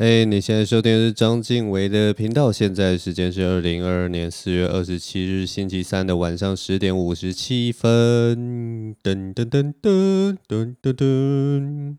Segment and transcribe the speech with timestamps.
[0.00, 2.50] 哎，你现在收听的是张敬唯的频道。
[2.50, 8.96] 现在时间是二零二二年四月二十七日星期三的晚上十点五十七分。
[9.02, 11.96] 噔噔噔噔噔噔噔。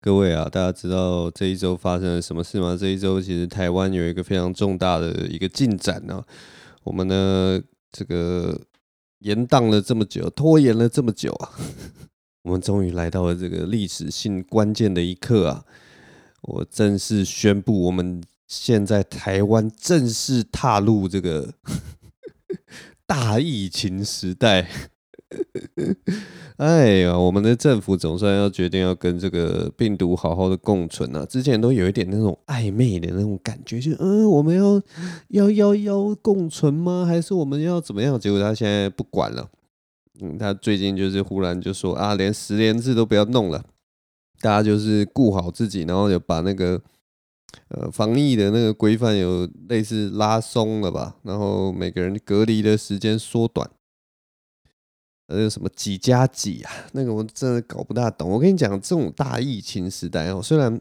[0.00, 2.74] 各位啊，大家知道这一周发生了什么事吗？
[2.80, 6.24] 这一周其实台湾有一个非常重大的一个进展呢、
[6.82, 7.60] 我们呢，
[7.92, 8.58] 这个
[9.18, 11.50] 延宕了这么久，拖延了这么久啊，
[12.44, 15.66] 我们终于来到了这个历史性关键的一刻啊。
[16.42, 21.52] 我正式宣布，我们现在台湾正式踏入这个
[23.06, 24.68] 大疫情时代。
[26.56, 31.26] 哎呀，我们的政府总算要决定要跟这个病毒好好的共存了。
[31.26, 34.80] 之前都有一点那种暧昧的那种感觉，就嗯，我们要
[35.28, 37.04] 要要要共存吗？
[37.06, 38.18] 还是我们要怎么样？
[38.18, 39.50] 结果他现在不管了。
[40.20, 43.62] 嗯，他最近就是忽然就说啊，连十连制都不要弄了。
[44.40, 46.80] 大家就是顾好自己，然后有把那个
[47.68, 53.68] 呃防疫的那个规范有类似拉松了吧，然后每个人隔离的时间缩短，
[55.26, 58.30] 呃什么几加几啊，那个我真的搞不大懂。
[58.30, 60.80] 我跟你讲，这种大疫情时代哦，虽然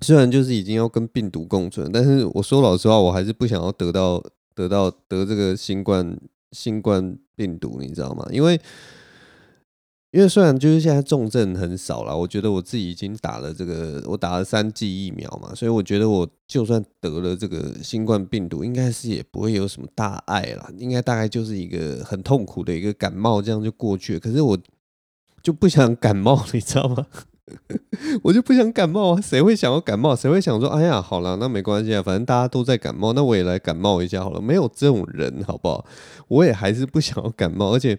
[0.00, 4.22] 虽然就是已经要跟病毒共存，但是我说老实话，我还是不想要得到
[4.54, 6.18] 得到得这个新冠
[6.50, 8.26] 新冠病毒，你知道吗？
[8.30, 8.60] 因为
[10.12, 24.20] 因为虽然就是现在重症很少了，我觉得我自己已经打了这个，我打了三剂疫苗嘛，所以我觉得我就算得了这个新冠病毒，应该是也不会有什么大碍啦，应该大概就是一个很痛苦的一个感冒，这样就过去了。
[24.20, 24.58] 可是我
[25.42, 27.06] 就不想感冒， 你知道吗？
[28.22, 29.20] 我就不想感冒啊！
[29.20, 30.14] 谁会想要感冒？
[30.14, 34.42] 谁会想说，哎呀，好了，那没关系啊，反正大家都在感冒，那我也来感冒一下好了。
[34.42, 35.86] 没有这种人，好不好？
[36.28, 37.98] 我也还是不想要感冒，而且。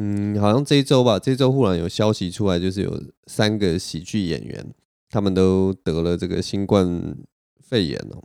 [0.00, 4.64] 嗯，好像这一周吧，这周忽然有消息出来，就是有三个喜剧演员，
[5.10, 7.16] 他们都得了这个新冠
[7.60, 8.22] 肺炎哦。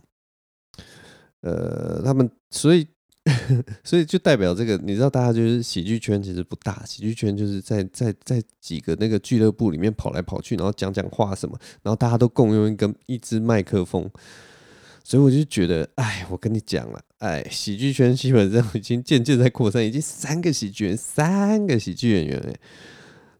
[1.40, 2.86] 呃，他们所以
[3.82, 14.08] 所以就代表这个，你知道，大家就是喜剧圈其实不大，喜剧圈就是在在在几个那个俱乐部里面跑来跑去，然后讲讲话什么，然后大家都共用一个一支麦克风。
[15.02, 22.54] 所以我就觉得，哎，我跟你讲了，哎，喜剧圈基本上已经渐渐在扩散，已经三个喜剧人，三个喜剧演员哎。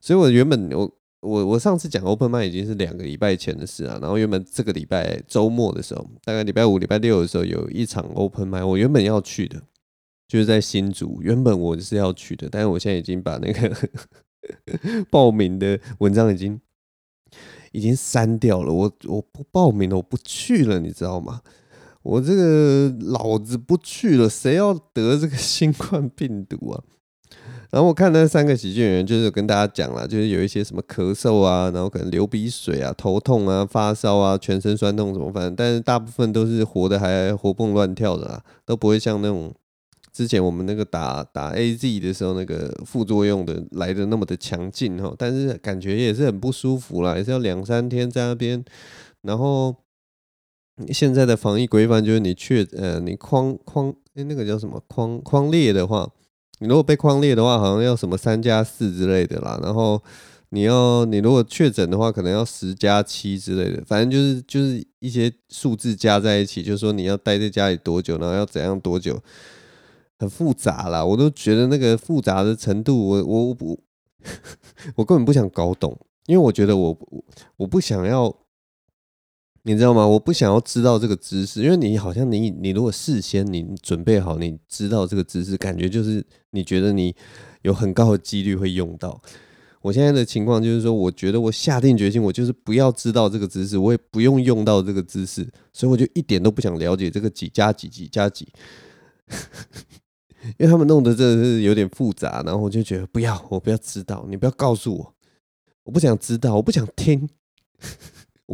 [0.01, 0.91] 所以我原本我
[1.21, 9.61] 我我上次讲 Open Mic 已经是两个礼拜前的事啊，然后原本这个礼拜周末的时候，大概礼拜五、礼拜六的时候有一场 Open Mic，我原本要去的，
[10.27, 13.89] 就是在新竹，原本我是要去的，但是我现在已经把那个
[15.11, 16.59] 报名的文章已经。
[17.73, 21.41] 已经删掉了，我我不报名了，我不去了，你知道吗？
[22.05, 26.81] 我这个老子不去了，谁要得这个新冠病毒啊？
[27.73, 39.53] 然后我看那三个喜剧演员，就是跟大家讲了，就是有一些什么咳嗽啊，然后可能流鼻水啊、头痛啊、发烧啊、全身酸痛什么，反正但是大部分都是活得还活蹦乱跳的啊，都不会像那种。
[40.13, 48.65] 之前我们那个打打 AZ 的时候，那个副作用的来的那么的强劲哈，但是感觉也是很不舒服啦，也是要两三天在那边。
[49.23, 49.75] 然后
[50.93, 56.09] 现在的防疫规范就是你确呃你框框哎那个叫什么框框列的话，
[56.59, 59.59] 你如果被框列的话，好像要什么三加四之类的啦。
[59.63, 60.03] 然后
[60.51, 69.21] 你要你如果确诊的话，可能要十加七之类的，反正就是就是一些数字加在一起，就是说你要待在家里多久，然后要怎样多久。
[70.17, 73.79] 很复杂啦，我都觉得那个复杂的程度我，我我不，
[74.95, 76.97] 我根本不想搞懂，因为我觉得我
[77.57, 78.35] 我不想要，
[79.67, 80.07] 你知道吗？
[80.07, 87.17] 我不想要知道这个知识，因为你好像你你如果事先你准备好，你知道这个知识，感觉就是你觉得你
[87.63, 89.21] 有很高的几率会用到。
[89.81, 98.47] 我现在的情况就是说，我觉得我下定决心，我就是不要知道这个知识，我也不用用到这个知识，所以我就一点都不想了解这个几加几几加几。
[100.59, 105.15] 因为他们弄得真的是有点复杂，然后我就觉得不要，我不要知道，你不要告诉我，
[105.85, 107.27] 我不想知道，我不想听，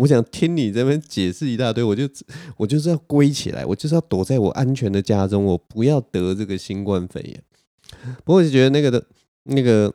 [0.00, 2.08] 我想听你这边解释一大堆，我就
[2.56, 7.42] 我就是要归起来，我就是要躲在我安全的家中，我不要得这个新冠肺炎。
[8.24, 9.06] 不过我就觉得那个的，
[9.44, 9.92] 那个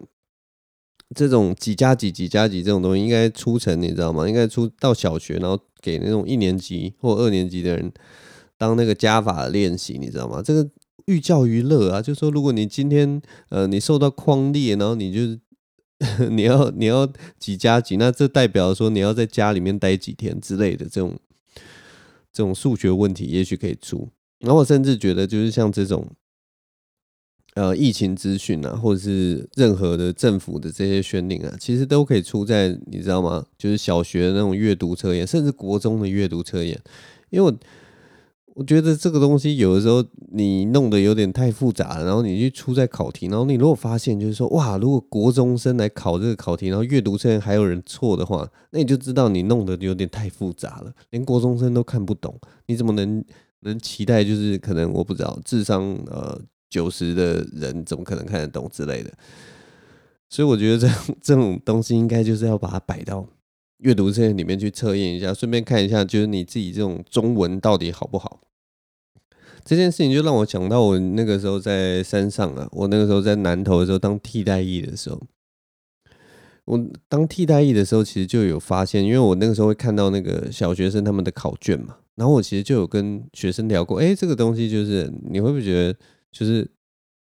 [1.15, 4.27] 这种几加几几加几这种东西应该出成，你知道吗？
[4.27, 7.91] 应该出到小学，然后给那种一年级或二年级的人
[8.57, 10.41] 当那个加法练习，你知道吗？
[10.41, 10.69] 这个。
[11.07, 15.39] 寓教于乐啊，就是说，如果你今天呃你受到框列，然后你就
[16.29, 21.17] 你要你要几加几，那这代表说你要在家里面待几天之类的这种
[22.33, 24.09] 这种数学问题，也许可以出。
[24.39, 26.07] 然后我甚至觉得，就是像这种
[27.53, 33.45] 呃疫情资讯啊，或者是任何的政府的这些宣令啊，其实都可以出在你知道吗？
[33.57, 36.79] 就是小学那种阅读测验，甚至国中的阅读测验，
[37.29, 37.57] 因为我。
[38.55, 52.33] 我觉得这个东西有的时候你弄得有点太复杂，然后你去出在考题，然后你如果发现就是说哇，如果国中生来考这个考题，然后阅读生还有人错的话，那你就知道你弄得有点太复杂了，连国中生都看不懂，
[52.67, 53.21] 你怎么能
[53.59, 59.11] 能期待就是可能我不知道智商呃九十的人怎么可能看得懂之类的？
[60.29, 60.87] 所以我觉得这
[61.21, 63.27] 这种东西应该就是要把它摆到。
[63.79, 68.41] 阅读测验里面去测验一下，顺便看一下，就是你自己这种中文到底好不好？
[69.63, 75.21] 这件事情就让我想到我那个时候在山上啊，我那个时候在南投的时候当替代役的时候，
[76.65, 85.99] 我当替代役的时候，其实就有发现，因为我那个时候会看到那个小学生他们的考卷嘛，然后我其实就有跟学生聊过，哎，这个东西就是你会不会觉得，
[86.31, 86.69] 就是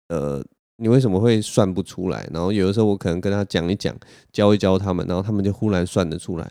[0.08, 0.44] 呃。
[0.80, 2.26] 你为什么会算不出来？
[2.32, 3.94] 然后有的时候我可能跟他讲一讲，
[4.32, 6.50] 教一教他们，然后他们就忽然算得出来。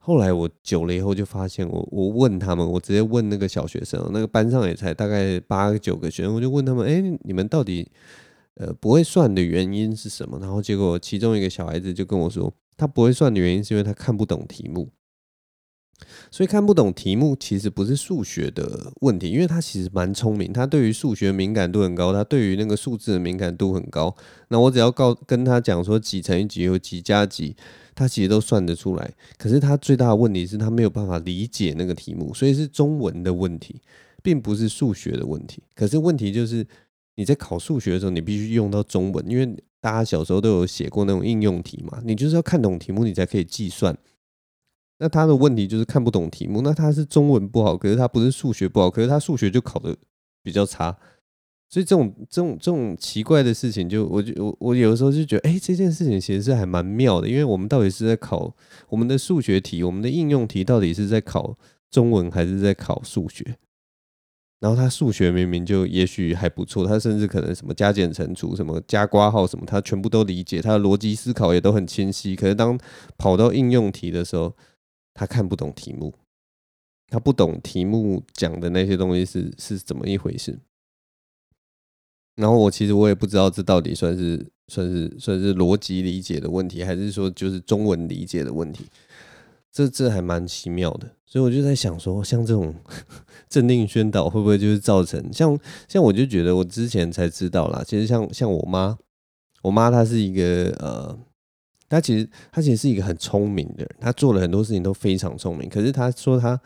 [0.00, 7.88] 后来我久了以后就发现我，我问他们，我直接问那个小学生，那个班上也才大概八九个学生，我就问他们：哎，你们到底
[8.54, 10.38] 呃不会算的原因是什么？
[10.40, 14.88] 然后结果其中一个小孩子就跟我说，他不会算的原因是因为他看不懂题目。
[16.30, 24.14] 所以看不懂题目其实不是数学的问题，因为他其实蛮聪明，他对于数学敏感度很高，他对于那个数字的敏感度很高。
[24.48, 27.56] 那我只要告跟他讲说几乘以几有几加几，
[27.94, 29.12] 他其实都算得出来。
[29.36, 33.80] 可是他最大的问题是他没有办法理解那个题目，所以是中文的问题，
[34.22, 35.62] 并不是数学的问题。
[35.74, 36.66] 可是问题就是
[37.16, 39.46] 你在考数学的时候，你必须用到中文，因为
[39.80, 43.96] 大家小时候都有写过那种应用题嘛，你就是要看懂题目，你才可以计算。
[44.98, 49.96] 那他的问题就是看不懂题目，那他是中文不好，可是他不是数学不好，可是他数学就考得
[50.42, 50.96] 比较差，
[51.68, 58.54] 所以这种这种这种奇怪的事情就，我就我我有的时候就觉得，哎、这件事情其实是还蛮妙的，因为我们到底是在考
[58.88, 61.56] 我们的数学题，我们的应用题到底是在考
[61.90, 63.56] 中文还是在考数学？
[64.60, 72.76] 然后他数学明明就也许还不错，他甚至可能什么加减乘除、什么加括号什么，他全部都理解，他的逻辑思考也都很清晰，可是当
[73.16, 74.52] 跑到应用题的时候，
[75.18, 76.14] 他看不懂题目，
[77.08, 80.56] 他不懂题目讲的那些东西是是怎么一回事。
[82.36, 88.86] 然后我其实我也不知道这到底算是算是算是逻辑理解的问题，还是说就是中文理解的问题。
[89.72, 92.72] 这这还蛮奇妙的，所以我就在想说，像这种
[93.50, 98.96] 政令宣导会不会就是造成像像我就觉得我之前才知道啦，其实像像我妈，
[99.62, 101.18] 我妈她是一个呃。
[101.88, 105.68] 他其实他其实是一个很聪明的人，他做了很多事情都非常聪明。
[105.68, 106.60] 可是他说他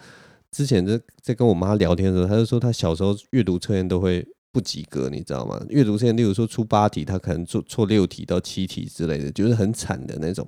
[0.50, 5.64] 之前在在跟我妈聊天的时候，他就说他小时候阅读测验都会不及格，你知道吗？
[5.68, 10.46] 阅读测验，例如说出八题，他可能做错六题到七题之类的，就是很惨的那种。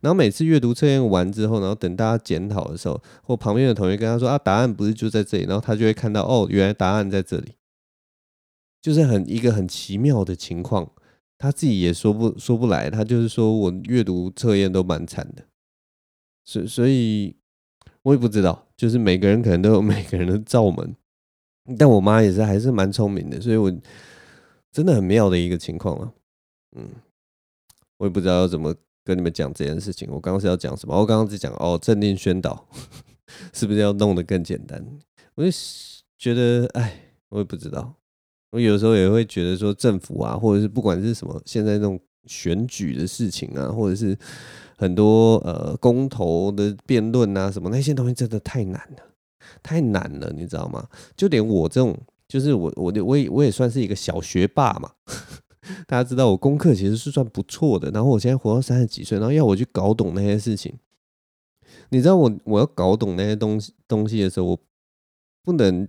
[0.00, 7.54] 然后每次阅读测验完之后，然后等大家检讨的时候，或旁边的同学跟他说啊，答案不是就在这里，然后他就会看到哦，原来答案在这里，
[8.82, 10.90] 就是很一个很奇妙的情况。
[11.42, 15.44] 他自己也说不说不来，他就是说我阅读测验都蛮惨的，
[16.44, 17.34] 所所以，
[18.02, 20.94] 我也不知道，就是每个人可能都有每个人的罩门，
[21.76, 23.68] 但我妈也是还是蛮聪明的，所以我
[24.70, 26.12] 真的很妙的一个情况啊，
[26.76, 26.88] 嗯，
[27.96, 28.72] 我也不知道要怎么
[29.02, 30.08] 跟你们讲这件事情。
[30.12, 30.96] 我刚刚是要讲什么？
[30.96, 32.68] 我刚刚只讲哦，政令宣导
[33.52, 34.80] 是不是要弄得更简单？
[35.34, 35.50] 我就
[36.16, 37.96] 觉得，哎，我也不知道。
[38.52, 44.16] 我有时候也会觉得说，政府啊，或者是不管是什么，现在那种选举的事情啊，或者是
[44.76, 49.02] 很多呃公投的辩论啊，什么那些东西真的太难了，
[49.62, 50.86] 太难了，你知道吗？
[51.16, 54.90] 就连我这种，就是我我我也我也算是一个小学霸嘛，
[55.88, 60.74] 大家知道我功课其实是算不错的，然后我现在活到三十几岁，然后要我去搞懂那些事情，
[61.88, 64.58] 你知道我我要搞懂那些东西东西的时候，我
[65.42, 65.88] 不能。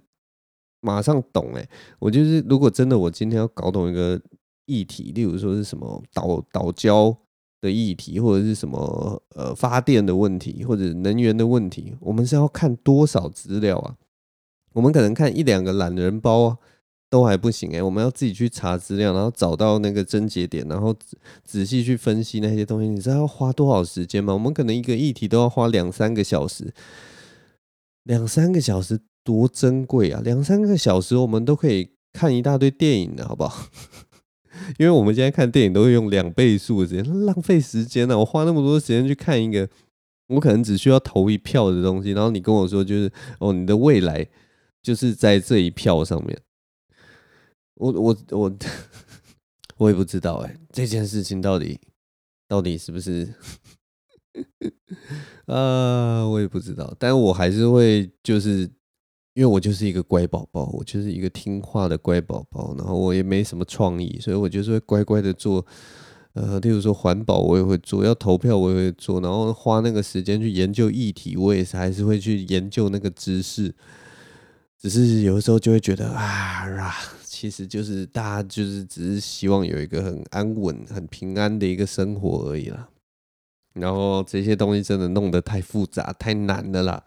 [0.83, 4.21] 马上懂哎，我就是如果真的我今天要搞懂一个
[4.65, 7.15] 议题，例如说是什么岛岛礁
[7.61, 13.95] 的议题，或者是什么呃发电的问题，或者能源的问题，我们是要看多少资料啊？
[14.73, 16.57] 我们可能看一两个懒人包啊，
[17.09, 20.93] 都还不行哎，我们要自己去查资料，然后找到那个症结点，然后
[21.45, 24.33] 仔细去分析那些东西，你知道要花多少时间吗？
[24.33, 26.73] 我们可能一个议题都要花两三个小时，
[28.03, 28.99] 两三个小时。
[29.23, 30.21] 多珍贵啊！
[30.23, 33.69] 两三个小时，我们都可以看一大堆电影的，好不好？
[34.77, 39.67] 因为我们现在看电影都会用两倍速的时间，浪费时间呢、我花那么多时间去看一个，
[40.27, 44.27] 我可能只需要投一票的东西，然后你跟我说就是哦，你的未来
[44.81, 46.39] 就是在这一票上面。
[47.75, 48.55] 我我我
[49.77, 51.79] 我也不知道哎、这件事情到底
[52.47, 53.33] 到底是不是？
[55.47, 58.69] 啊，我也不知道，但我还是会就是，
[59.33, 65.65] 因为我就是一个乖宝宝，我就是一个听话的乖宝宝，然后我也没什么创意，所以我就是会乖乖的做。
[66.33, 69.21] 呃，例如说环保，我也会做；要投票，我也会做。
[69.21, 73.71] 然后花那个时间去研究议题，我也是还是会去研究那个知识。
[74.79, 82.89] 只是有的时候就会觉得啊啊，其实就是大家就是只是希望有一个很安稳、很平安的一个生活而已啦。
[83.75, 87.03] 然后这些东西真的弄得太复杂、太难了啦。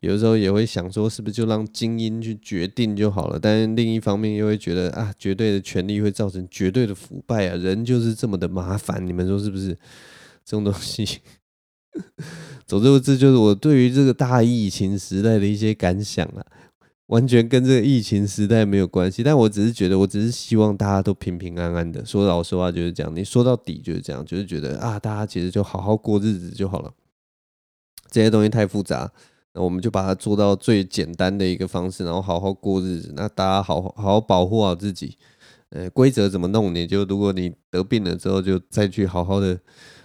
[0.00, 3.38] 有时候也会想说，是不是就让精英去决定就好了？
[3.38, 7.56] 但是另一方面又会觉得啊，绝对的权力会造成绝对的腐败啊！
[7.56, 9.76] 人就是这么的麻烦，你们说是不是？
[10.42, 11.20] 这种东西，
[12.66, 16.44] 总之这就是我对于这个大疫情时代的一些感想啊，
[17.06, 19.22] 完全跟这个疫情时代没有关系。
[19.22, 22.04] 但我只是觉得，我只是希望大家都平平安安的。
[22.04, 26.92] 说老实话就是这样，你说到底就是这样，就是觉得啊，大家其实就好好过日子就好了。
[28.10, 29.12] 这些东西太复杂。
[29.52, 33.12] 那我们就把它做到最简单的一个方式，然后好好过日子。
[33.16, 35.18] 那大家好好好保护好自己。
[35.70, 36.74] 呃，规则怎么弄？
[36.74, 39.60] 你就如果你得病了之后，就再去好好的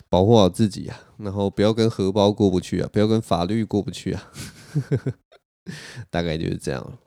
[0.09, 0.99] 保护好自己啊。
[1.17, 4.31] 然后不要跟荷包过不去啊，不要跟法律过不去啊。
[6.11, 6.99] 大概就是这样。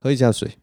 [0.00, 0.58] 喝一下水。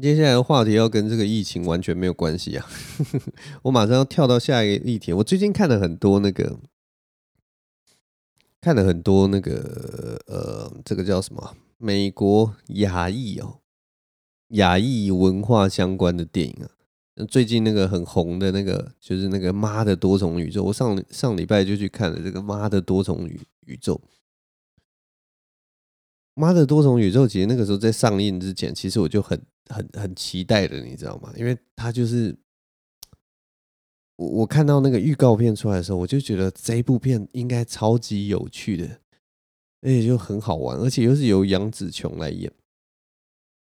[0.00, 2.66] 接下来的话题要跟这个疫情完全没有关系啊！
[3.62, 5.12] 我马上要跳到下一个议题。
[5.12, 6.58] 我最近看了很多那个，
[8.60, 11.56] 看了很多那个，呃，这个叫什么？
[11.78, 13.58] 美国亚裔哦，
[14.48, 16.70] 亚裔文化相关的电影啊。
[17.28, 20.62] 最近那个很红的那个，就是那个《妈的多重宇宙》。
[20.64, 23.94] 我上上礼拜就去看了这个《妈的多重宇宇宙》。
[26.38, 29.38] 妈的多重宇宙，其实那个时候在上映之前，其实我就很。
[29.70, 31.30] 很很期待的，你知道吗？
[31.36, 32.34] 因为他就是
[34.16, 38.86] 我，我看到那个预告片出来的时候，我就觉得这一部片应该超级有趣的，
[39.82, 42.50] 而且就很好玩，而且又是由杨紫琼来演。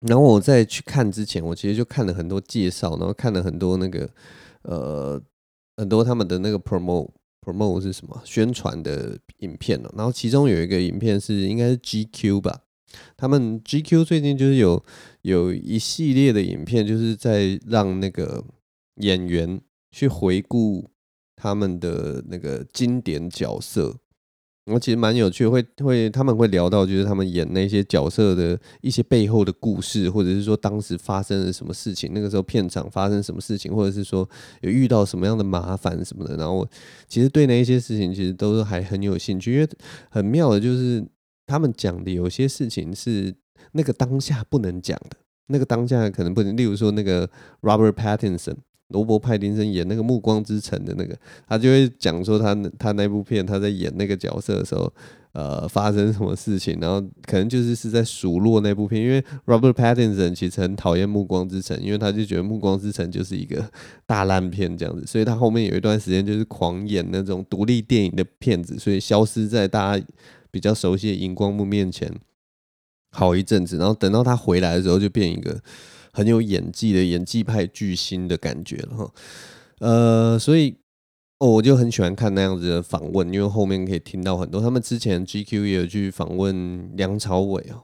[0.07, 4.09] 然后我在去看之前，我其实就看了很多介绍，然后看了很多那个
[4.61, 5.21] 呃
[5.75, 7.09] 很多他们的那个 promo
[7.41, 9.93] promote 是什么宣传的影片了。
[9.96, 12.62] 然后其中有一个影片是应该是 GQ 吧。
[13.15, 14.84] 他们 GQ 最近就是有
[15.22, 18.43] 有一系列的影片，就是在让那个
[18.96, 20.89] 演员去回顾
[21.36, 23.98] 他们的那个经典角色，
[24.69, 34.27] 我其实蛮有趣，会会他们会聊到就是他们演那些角色的一些背后的故事，或者是说当时发生了什么事情，那个时候片场发生什么事情，或者是说
[34.61, 36.38] 有遇到什么样的麻烦什么的。
[36.38, 36.67] 然后
[37.07, 39.69] 其实对那一些事情其实都是还很有兴趣，因为
[40.09, 41.05] 很妙的就是。
[41.51, 43.33] 他们讲的有些事情是
[43.71, 46.55] 那个当下不能讲的，那个当下可能不能。
[46.55, 47.27] 例如说，那个
[47.61, 48.57] Robert Pattinson
[48.89, 51.17] 罗伯·派丁森演那个《暮光之城》的那个，
[51.48, 54.91] 他就会讲说他他那部片他在演那个角色的时候，
[55.31, 63.69] 呃，发生什么事情，然后可能就是是在数落那部片，因为 Robert Pattinson 其实很讨厌《暮光之城》，因为他就觉得《暮光之城》就是一个
[64.05, 70.05] 大烂片这样子，所以他后面有一段时间就是狂演那种独立电影的片子，所以消失在大家。
[70.51, 72.12] 比较熟悉的荧光幕面前，
[73.12, 75.62] 好一阵子，然后等到他回来的时候，就变一个
[76.11, 79.13] 很有演技的演技派巨星的感觉了哈。
[79.79, 80.77] 呃，所以
[81.39, 84.59] 哦，我就很喜欢看那样子的访问，因为后面可以听到很多。
[84.61, 87.83] 他们之前 GQ 也有去访问梁朝伟哦，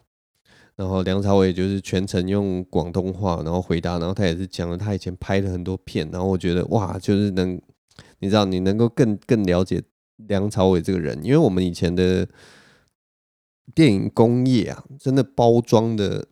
[0.76, 7.60] 然后梁朝伟就是全程用广东话然后回答，然后他也是讲了他以前拍的很多片，然后我觉得哇，就是能
[8.20, 9.82] 你知道你能够更更了解
[10.18, 12.28] 梁朝伟这个人，因为我们以前的。
[13.74, 16.28] 电影工业啊，真的包装的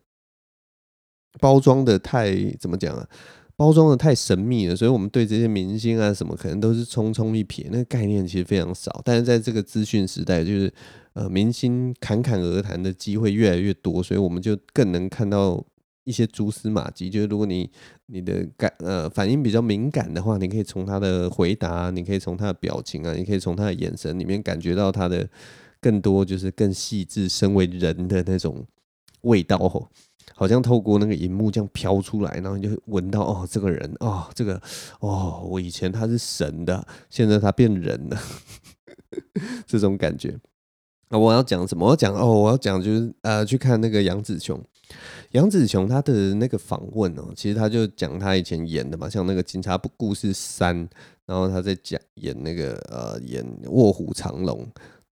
[1.40, 3.08] 包装的太怎么讲啊？
[3.56, 9.00] 包装的太神秘了，所以我们对这些明星啊什么，可能都是匆匆一瞥，那个概念其实非常少。
[9.04, 10.72] 但是在这个资讯时代，就是
[11.12, 15.64] 呃，明星侃侃而谈的机会越来越多，所以我们就更能看到
[16.02, 17.08] 一些蛛丝马迹。
[17.08, 17.70] 就是如果你
[18.06, 25.28] 你的感呃反应比较敏感的话，你可以从他的回答，你可以从他的表情啊，你可以从他的眼神里面感觉到他的。
[25.80, 28.64] 更多就是更细致，身为人的那种
[29.20, 29.86] 味道吼，
[30.34, 34.60] 好像透过那个荧幕这样飘出来，然后你就闻到哦，这个人哦，这个
[35.00, 38.18] 哦，我以前他是神的，现在他变人了，
[39.66, 40.38] 这种感觉。
[41.08, 41.86] 啊，我要讲什么？
[41.86, 44.60] 我要讲哦，我要讲就是呃，去看那个杨紫琼，
[45.32, 50.76] 杨紫琼她的那个访问哦，其实他就讲他以前演的嘛，像那个《警察故事三》，
[51.26, 54.66] 然后他在讲演那个呃，演《卧虎藏龙》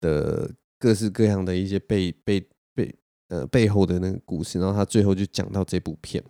[0.01, 0.50] 的。
[0.82, 2.42] 各式各样的一些被被
[3.29, 6.24] 呃背后的那个故事，然后他最后就讲到这部片，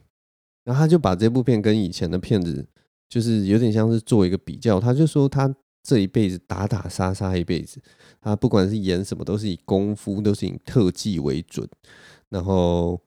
[0.63, 2.65] 然后他就把这部片跟以前的片子
[3.09, 7.81] 就是有点像是做一个比较，他就说他这一辈子打打杀杀一辈子，
[8.21, 11.67] 他不管是演什么都是以功夫都是以特技为准，
[12.29, 13.01] 然后。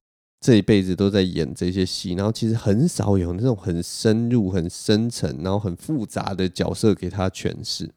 [0.45, 7.89] 这一辈子都在演这些戏，然后其实很少有那种很深入、很深沉，然后很复杂的角色给他诠释。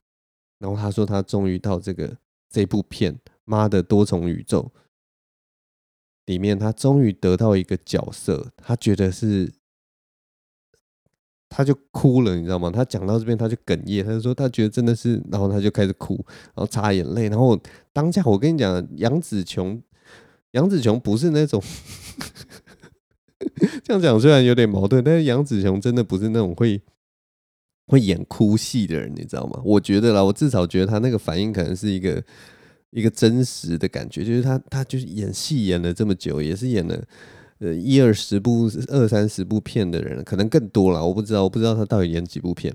[0.60, 2.16] 然后他说，他终于到这个
[2.48, 3.12] 这部片
[3.46, 4.62] 《妈的多重宇宙》
[6.26, 9.52] 里面，他终于得到一个角色，他觉得是，
[11.50, 12.72] 他就哭了，你知道吗？
[12.72, 17.30] 他讲到这边他就哽咽，他就说他觉得真的是，然后他就开始哭，然后擦眼泪。
[17.30, 17.60] 然后
[17.94, 19.82] 当下我跟你讲，杨紫琼。
[20.52, 21.62] 杨紫琼不是那种
[23.84, 26.82] 这样讲，虽然有点矛盾，但是杨紫琼真的不是那种会
[27.88, 29.62] 会演哭戏的人，你知道吗？
[29.66, 32.24] 我觉得啦，我至少觉得他那个反应可能是一个
[32.96, 37.04] 一个真实的感觉，就是他他就是演戏演了这么久，也是演了
[37.60, 42.74] 呃一二十部、二三十部片的人，可能更多了，我不知道，我不知道他到底演几部片，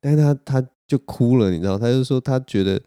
[0.00, 2.80] 但是他他就哭了，你知道，他就说他觉得。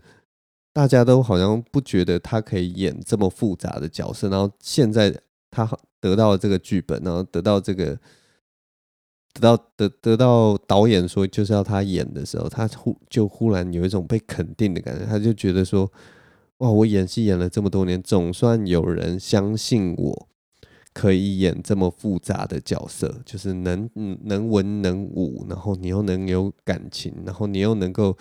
[0.74, 5.14] 大家都好像不觉得他可以演这么复杂的角色，然后现在
[5.50, 5.70] 他
[6.00, 7.88] 得到了这个剧本，然后得到这个
[9.34, 15.92] 得到得得到导演说就是要他演的时候，他忽就忽然有一种被肯定的感觉，他就觉得说，
[16.62, 20.28] 哇，我演戏演了这么多年，总算有人相信我
[20.94, 23.88] 可以演这么复杂的角色，就是能
[24.24, 28.18] 能文能武，然后你又能有感情，然后你又能够。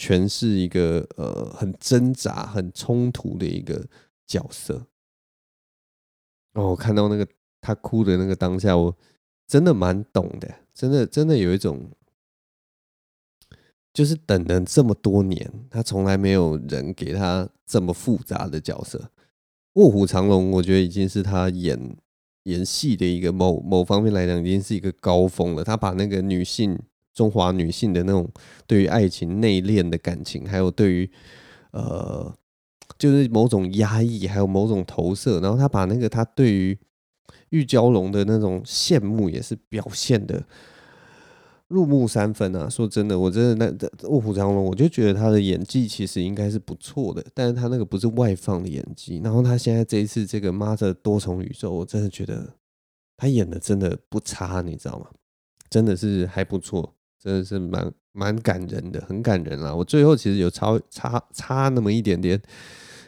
[0.00, 3.84] 诠释一个呃很挣扎、很冲突的一个
[4.28, 4.86] 角色。
[6.54, 7.26] 哦，我看到那个
[7.60, 8.96] 他哭的那个当下，我
[9.48, 11.90] 真的蛮懂的，真的真的有一种，
[13.98, 19.10] 就是等了这么多年，他从来没有人给他这么复杂的角色。
[19.72, 21.96] 卧虎藏龙，我觉得已经是他演
[22.44, 25.64] 演戏的一个某某方面来讲，已经是一个高峰了。
[25.64, 26.78] 他把那个女性。
[27.14, 28.30] 中华女性的那种
[28.64, 31.10] 对于爱情内敛的感情，还有对于
[31.72, 32.32] 呃，
[32.96, 36.78] 就是某种压抑，还有某种投射，然后他把那个他对于
[37.48, 40.44] 玉娇龙的那种羡慕，也是表现的
[41.68, 42.68] 入木三分啊！
[42.68, 49.20] 说真的，我真的那这卧虎藏龙，我就觉得他的演技其实应该是不错的，但是他那个不是外放的演技。
[49.22, 52.54] 然后他现在这一次这个妈的多重宇宙，我真的觉得
[53.16, 55.06] 他演的真的不差，你知道吗？
[55.70, 56.94] 真的是还不错。
[57.20, 59.74] 真的是蛮蛮感人的，很感人啦。
[59.74, 62.40] 我最后其实有差差差那么一点点，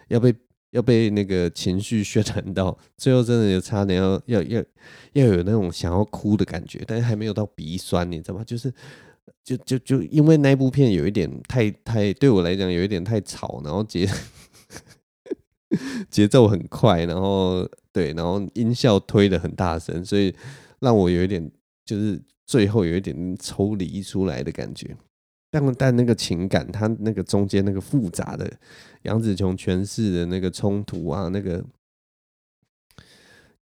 [0.08, 0.34] 要被
[0.70, 4.64] 要被那个情绪渲染到，最后真的有差点要要要
[5.12, 8.44] 要有那种想要哭的感觉，但是还没有到鼻酸，你知道吗？
[8.44, 8.72] 就是
[9.44, 14.08] 就就就因为那部片有一点太太对我来讲有一点太吵，然后节
[16.10, 20.34] 节奏很快，然后对，然后音效推得很大声，所以
[20.80, 21.50] 让我有一点
[21.84, 22.20] 就是。
[22.50, 24.96] 最后有一点抽离出来的感觉，
[25.50, 28.48] 但但那个情感，他那个中间那个复杂的
[29.02, 31.64] 杨紫琼诠释的那个冲突啊，那个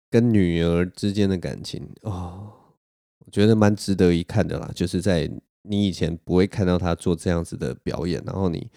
[0.09, 2.53] 跟女儿之间的感情哦，
[3.27, 4.71] 我觉得蛮值得一看的啦。
[4.73, 5.29] 就是在
[5.63, 8.71] 你以前不会看到他做这样子的表演，然后你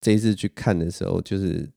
[0.00, 1.70] 这一次去看的时候，就是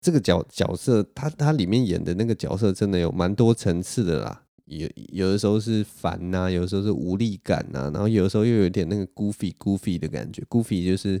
[0.00, 4.46] 这个角角色，他他里面演的那个角色，真的有蛮多层次的啦。
[4.70, 11.20] 有有的时候是烦呐、有的时候是无力感呐、然后有的时候又有点那个 goofy goofy 的感觉，goofy 就是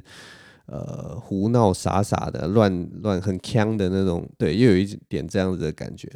[0.66, 6.08] 呃胡闹傻傻的乱乱很腔的那种，对，又有一点这样子的感觉，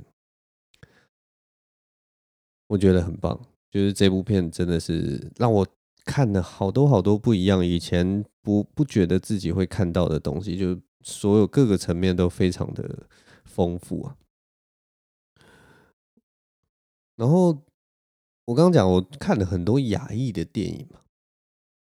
[2.69, 3.39] 我觉得很棒。
[3.71, 5.67] 就是这部片真的是让我
[6.05, 13.09] 看了好多好多不一样，以前不不觉得自己会看到的东西，就所有各个层面都非常的
[13.45, 14.17] 丰富啊。
[17.17, 17.49] 然后
[18.45, 21.01] 我刚刚讲，我看了很多亚裔的电影嘛。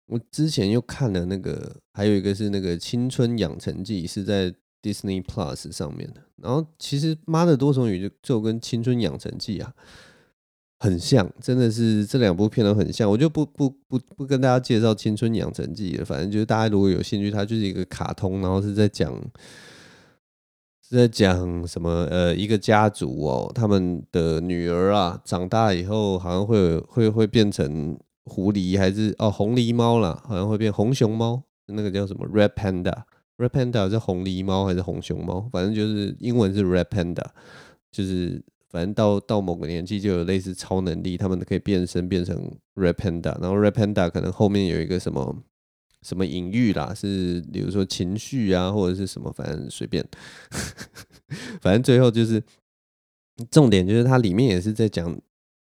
[0.07, 4.51] 我之前又看了那个，还有一个是那个《青春养成记》，是在
[4.81, 6.21] Disney Plus 上面的。
[6.37, 9.71] 然后其实《妈的多重宇宙》就跟《青春养成记》啊
[10.79, 13.07] 很像，真的是这两部片都很像。
[13.11, 19.13] 我就不不不不跟大家介绍《青春养成记》了，反正就是大家如果有兴趣，它就是一个卡通，然后是在讲。
[20.89, 22.07] 是在讲什么？
[22.09, 35.47] 呃，一个家族哦，他们的女儿啊，长大以后好像会会会变成狐狸，还是哦红狸猫啦，好像会变红熊猫，那个叫什么 Red Panda？Red Panda 是红狸猫还是红熊猫？
[35.51, 37.25] 反正就是英文是 Red Panda，
[37.91, 42.35] 就是反正到到某个年纪就有类似超能力，他们可以变身变成
[42.73, 45.35] Red Panda，然后 Red Panda 可能后面有一个什么
[46.01, 50.05] 什么隐喻啦，是比如说情绪啊，或者是什么，反正随便，
[51.61, 52.41] 反正最后就是
[53.51, 55.13] 重点，就是它里面也是在讲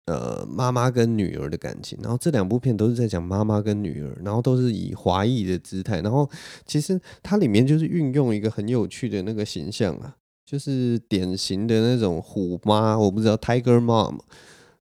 [0.07, 6.29] 呃妈妈跟女儿的感情，然后这两部片都是在讲妈妈跟女儿，然后都是以华裔的姿态，然后
[6.67, 14.19] 其实它里面就是运用一个很有趣的那个形象啊，就是典型的那种虎妈，我不知道 Tiger Mom。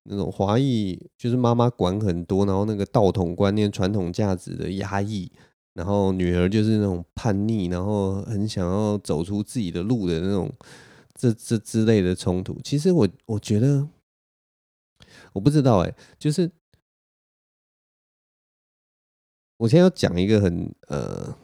[0.07, 5.31] 那种华裔就是妈妈管很多，然后那个道统观念、传统价值的压抑，
[5.73, 10.51] 然后女儿就是那种叛逆，然后很想要走出自己的路的那种
[11.15, 12.59] 这这之类的冲突。
[12.63, 13.87] 其实我我觉得，
[15.33, 16.51] 我不知道哎、就是
[19.57, 21.35] 我现在要讲一个很呃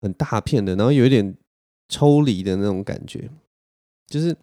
[0.00, 1.36] 很大片的，然后有一点
[1.88, 3.30] 抽离的那种感觉，
[4.06, 4.34] 就是。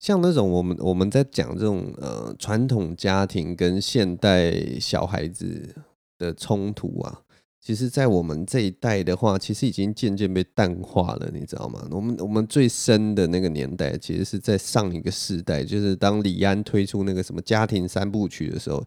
[0.00, 5.74] 像那种我们我们在讲这种呃传统家庭跟现代小孩子
[6.18, 7.20] 的冲突啊，
[7.60, 11.86] 其实，在我们这一代的话，其实已经渐渐被淡化了，你知道吗？
[11.90, 18.82] 我们我们最深的那个年代，其实是在上一个世代，就是当李安推出那个什么家庭三部曲的时候，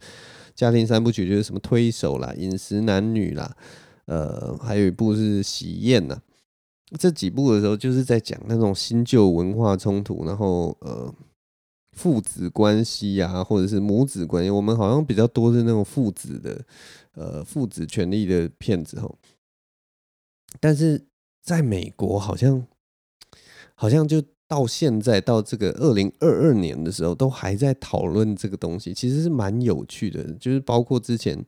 [0.56, 3.56] 家庭三部曲就是什么推手啦、饮食男女啦，
[4.06, 6.20] 呃，还有一部是喜宴呐。
[7.00, 11.14] 这几部的时候，就是在讲那种新旧文化冲突，然后呃
[11.94, 16.66] 父子关系啊，或者是母子关系，我们好像比较多是那种父子的
[17.14, 19.18] 呃父子权利的片子吼。
[20.60, 21.04] 但是
[21.42, 22.66] 在美国，好像
[23.76, 31.44] 好像就到现在到这个二零二二年的时候，都还在讨论这个东西，其实是蛮有趣的，就是包括之前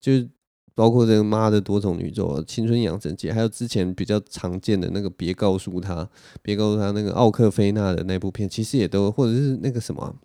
[0.00, 0.30] 就是。
[0.76, 6.06] 包括这个妈的多重宇宙、青春养成记，还有之前比较常见的那个别告诉他，
[6.42, 10.16] 别告诉他那个奥克菲娜的那部片，其实也都或者是那个什么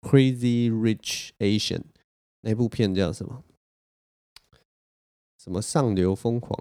[0.00, 1.80] Crazy Rich Asian
[2.42, 3.42] 那部片叫什么？
[5.42, 6.56] 什么上流疯狂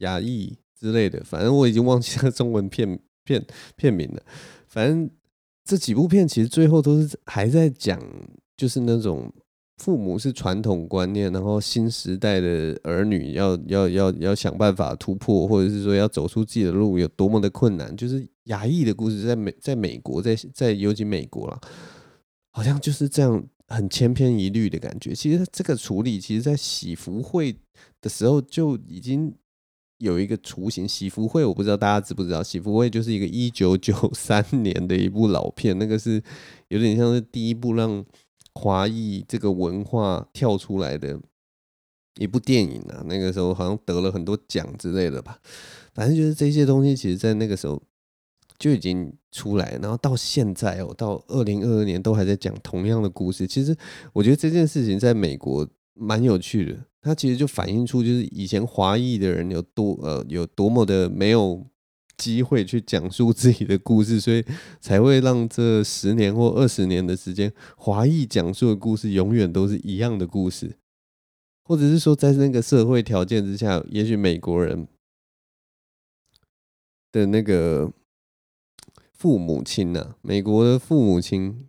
[0.00, 3.42] 亚裔之类的，反正我已经忘记了中文片 片
[3.74, 4.22] 片名了。
[4.68, 5.08] 反正
[5.64, 7.98] 这几部片其实最后都是还在讲，
[8.54, 9.32] 就是那种。
[9.84, 21.60] 父母是传统观念，然后新时代的儿女要要要要想办法突破，或者是说要走出自己的路有多么的困难，就是亚裔的故事，在美在美国，在在尤其美国啦，
[22.50, 25.14] 好像就是这样很千篇一律的感觉。
[25.14, 27.54] 其实这个处理，其实在喜福会
[28.00, 29.34] 的时候就已经
[29.98, 30.88] 有一个雏形。
[30.88, 36.22] 喜福会我不知道大家知不知道，喜福会就是一个一九九三年的一部老片，那个是
[36.68, 38.02] 有点像是第一部让。
[38.54, 41.20] 华裔这个文化跳出来的
[42.18, 45.38] 一部电影啊，那个时候好像得了很多奖之类的吧。
[45.92, 47.82] 反正就是这些东西，其实在那个时候
[48.58, 53.46] 就已经出来，然后到现在哦，到二零二二年都还在讲同样的故事。
[53.46, 53.76] 其实
[54.12, 61.66] 我觉得这件事情在美国蛮有趣的，它其实就反映出就是以前华裔的人有多呃有多么的没有。
[62.16, 64.44] 机会去讲述自己的故事，所以
[64.80, 70.76] 才会让这十年或二十年的时间，华裔讲述的故事永远都是一样的故事，
[71.64, 74.86] 或者是说，在那个社会条件之下，也许美国人
[77.12, 77.92] 的那个
[79.12, 81.68] 父母亲呐、美国的父母亲，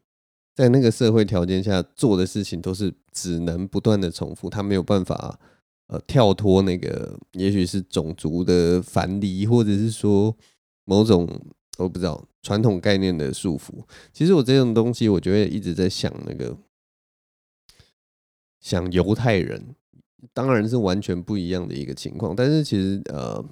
[0.55, 5.39] 在那个社会条件下做的事情，都是只能不断的重复，他没有办法。
[5.87, 10.35] 呃，跳脱那个，也许是种族的藩篱，或者是说
[10.83, 11.29] 某种
[11.77, 13.85] 我不知道传统概念的束缚。
[14.11, 16.57] 其实我这种东西，我就会一直在想那个，
[18.59, 19.75] 想犹太人，
[20.33, 22.35] 当然是完全不一样的一个情况。
[22.35, 23.45] 但是其实呃，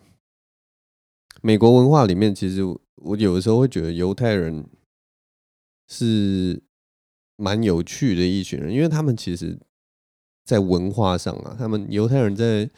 [1.43, 2.63] 美国文化里面，其实
[2.95, 4.65] 我有的时候会觉得犹太人
[5.87, 6.63] 是
[7.35, 9.59] 蛮有趣的一群人，因为他们其实。
[10.43, 12.69] 在文化上啊，他们犹太人在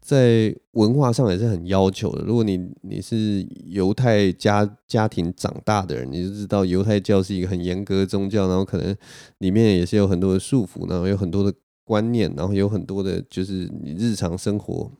[0.00, 2.22] 在文化上也是很要求的。
[2.24, 8.94] 如果你你是犹太家家庭长大的人，你就知道犹太教是一个很严格的宗教，然后可能
[9.38, 11.52] 里面也是有很多的束缚，然后有很多的
[11.84, 14.92] 观念，然后有很多的就是你日常生活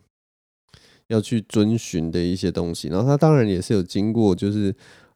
[1.09, 2.89] 要去遵循的一些东西。
[2.89, 4.75] 然后他当然也是有经过就是。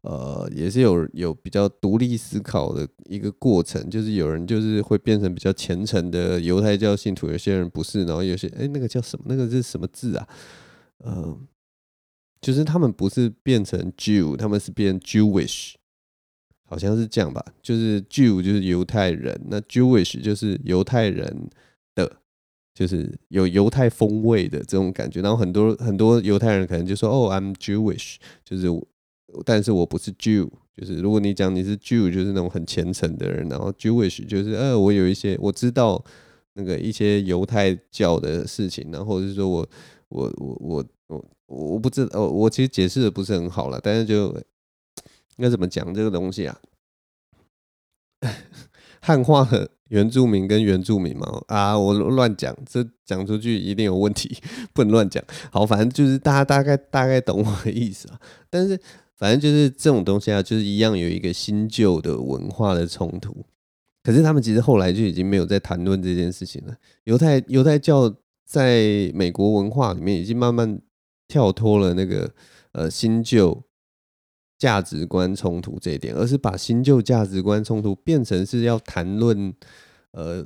[0.08, 9.26] 呃，也是有有比较独立思考的一个过程，就是有人就是会变成比较虔诚的犹太教信徒，有些人不是，然后有些哎、那个叫什么？
[9.28, 10.26] 那个是什么字啊？
[11.04, 11.38] 呃，
[12.40, 15.74] 就是他们不是变成 Jew，他们是变 Jewish，
[16.64, 17.44] 好像是这样吧？
[17.60, 21.50] 就是 Jew 就是犹太人，那 Jewish 就是犹太人
[21.94, 22.10] 的，
[22.72, 25.20] 就是有犹太风味的这种感觉。
[25.20, 28.68] 然后很多很多犹太人可能就说：“哦，I'm Jewish”，就是。
[29.44, 36.02] 但是我不是 Jew，就是如果你讲你是 Jew，就是那种很虔诚的人，然后 Jewish 就是呃，我有一些我知道
[36.54, 39.68] 那个一些犹太教的事情，然后或者是说我
[40.08, 44.28] 我我我我我不知道，我其实解释的不是很好了，但是就
[45.36, 46.58] 应该怎么讲这个东西啊？
[49.00, 54.36] 汉化的原住民跟原住民嘛，啊，我乱讲，这讲出去一定有问题，
[54.74, 55.22] 不能乱讲。
[55.52, 58.20] 好，反正就是大家大概大概懂我的意思啊。
[58.50, 58.78] 但是
[59.18, 63.44] 反正就是这种东西啊，就是一样有一个新旧的文化的冲突。
[64.02, 66.74] 可是他们其实后来就已经没有在谈论这件事情了。
[67.04, 68.14] 犹太犹太教
[68.46, 70.80] 在美国文化里面已经慢慢
[71.26, 72.32] 跳脱了那个
[72.72, 73.64] 呃新旧。
[74.58, 79.54] 价值观冲突这一点，而是把新旧价值观冲突变成是要谈论，
[80.10, 80.44] 呃，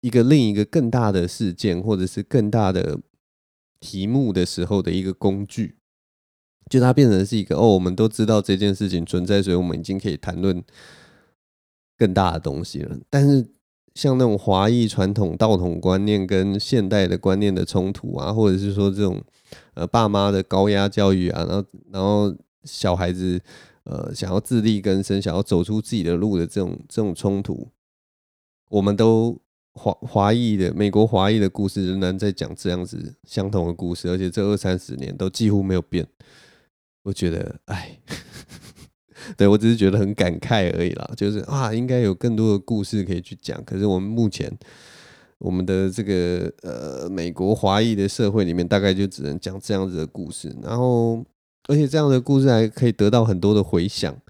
[0.00, 2.98] 一个另一个更大的事件或者是更大的
[3.80, 5.76] 题目的时候的一个工具，
[6.68, 10.62] 就它变成是一个哦，我们都知道这件事情存在，所以我们已经可以谈论
[11.96, 12.96] 更大的东西了。
[13.10, 13.46] 但是
[13.94, 19.22] 像那种华裔传统道统观念跟现代的观念的冲突啊，或者是说这种
[19.74, 22.34] 呃爸妈的高压教育啊，然后然后。
[22.64, 23.40] 小孩子，
[23.82, 27.66] 呃，想要自力更生，想要走出自己的路的这种这种冲突，
[28.68, 29.36] 我们都
[29.72, 36.06] 华华裔的美国华裔的故事仍然在讲这样子相同的故事，而且这二三十年都几乎没有变。
[37.02, 38.00] 我觉得，哎，
[39.36, 43.62] 对，我只是觉得很感慨而已啦，就是啊，应该有更多的故事可以去讲。
[43.64, 44.50] 可是我们目前
[45.38, 51.24] 我们的这个呃美国华裔的社会里面，大概就只能讲这样子的故事，然后。
[51.68, 54.20] 而且这样的故事还可以得到很多的回响，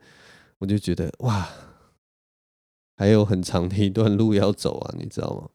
[0.58, 1.48] 我就觉得哇，
[2.94, 5.48] 还有很长的一段路要走啊，你知道吗？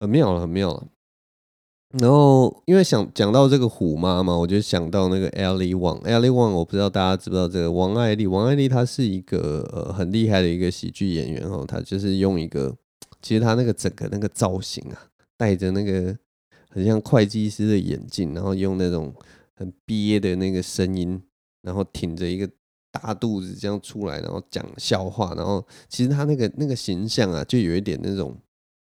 [0.00, 0.88] 很妙了，很妙了。
[1.98, 12.76] 然后因为想讲到这个虎妈嘛，我就想到那个 Ali Wong，Ali Wong，我不知道大家知不知道这个王爱丽，王爱丽她是一个呃很厉害的一个喜剧演员哦，她就是用一个，
[13.22, 14.98] 其实她那个整个那个造型啊，
[15.36, 16.16] 戴着那个
[16.68, 19.14] 很像会计师的眼镜，然后用那种。
[19.60, 21.20] 很憋的那个声音，
[21.62, 22.48] 然后挺着一个
[22.92, 28.36] 大肚子这样出来，然后讲笑话，然后其实他那个那个形象啊，就有一点那种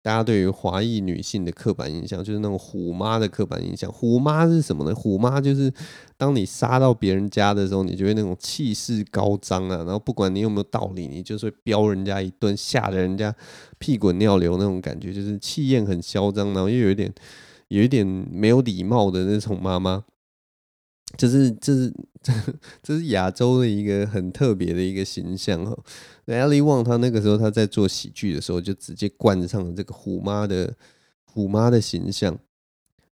[0.05, 3.91] 大家对于华裔女性的刻板印象，就是那种虎妈的刻板印象。
[3.91, 4.93] 虎妈是什么呢？
[4.93, 5.73] 虎妈就是
[6.15, 13.35] 当你杀到别人家的时候，你就会那种气势高张啊，然后不管你有没有道理，你就是会飙人家一顿，吓得人家
[13.79, 17.11] 屁滚尿流那种感觉，就是气焰很嚣张，然后又有一点
[17.69, 20.03] 有一点没有礼貌的那种妈妈。
[21.17, 21.93] 这是这是
[22.83, 25.75] 这是亚洲的一个很特别的一个形象哈。
[26.33, 30.75] Ali Wong 他那个时候他在做喜剧的时候，就直接冠上了这个虎妈的
[31.25, 32.37] 虎妈的形象。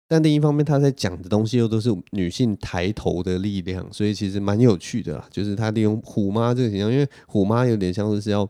[0.07, 5.25] 但另一方面，他在讲的东西又都是女性抬头的力量，所以其实蛮有趣的啦。
[5.31, 8.49] 就是他利用虎妈这个形象，因为虎妈有点像是要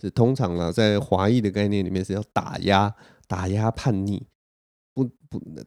[0.00, 2.94] 是通常啦，在华裔的概念里面是要打压
[3.26, 4.24] 打压叛逆。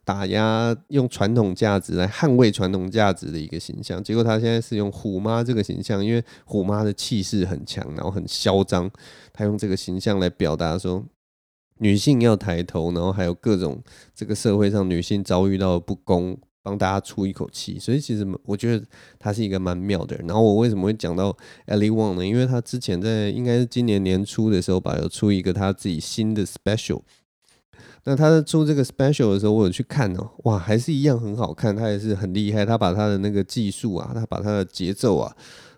[0.04, 8.90] 打压，用传统价值来捍卫传统价值的一个形象，结果他现在是用虎妈这个形象，因为虎妈的气势很强，然后很嚣张，
[9.34, 11.04] 他用这个形象来表达说
[11.80, 13.82] 女性要抬头，然后还有各种
[14.14, 17.78] 这个社会上女性遭遇到的不公，帮大家出一口气。
[17.78, 18.86] 所以其实我觉得
[19.20, 20.26] 他是一个蛮妙的人。
[20.26, 21.36] 然后我为什么会讲到
[21.68, 22.26] Ellie Wong 呢？
[22.26, 27.02] 因为他之前在应该是今年年初的时候吧，有出一个他自己新的 special。
[28.04, 35.36] 那他出这个 special 的时候，我有去看哦，哇，还是一样很好看，他也是很厉害，他把他的那个技术啊，他把他的节奏啊，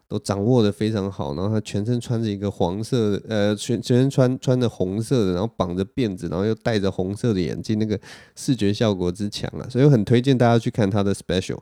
[0.07, 1.33] 都掌握得非常好。
[1.35, 7.99] 然后他全身穿着一个黄色的，呃，全全身穿穿着红色的，然后绑着辫子，然后又戴着红色的眼镜，那个
[8.35, 11.57] 视觉效果之强啊，所以我很推荐大家去看他的 special。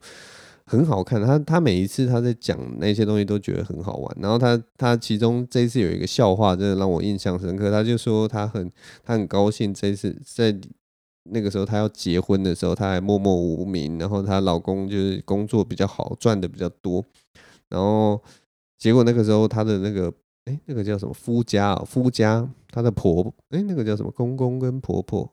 [0.67, 4.17] 很好看，他他每一次他在讲那些东西都觉得很好玩。
[4.19, 7.69] 然后他他其中这一次有一个笑话，真的让我印象深刻。
[7.69, 8.71] 他就说他很
[9.03, 10.57] 他很高兴这一次在
[11.25, 13.99] 那个时候他要结婚的时候，他还默默无名。
[13.99, 17.05] 然后她老公就是工作比较好，赚的比较多。
[17.69, 18.19] 然后
[18.79, 20.11] 结果那个时候他的那个
[20.45, 25.31] 哎那个叫什么夫家夫家，他的婆哎那个叫什么公公跟婆婆，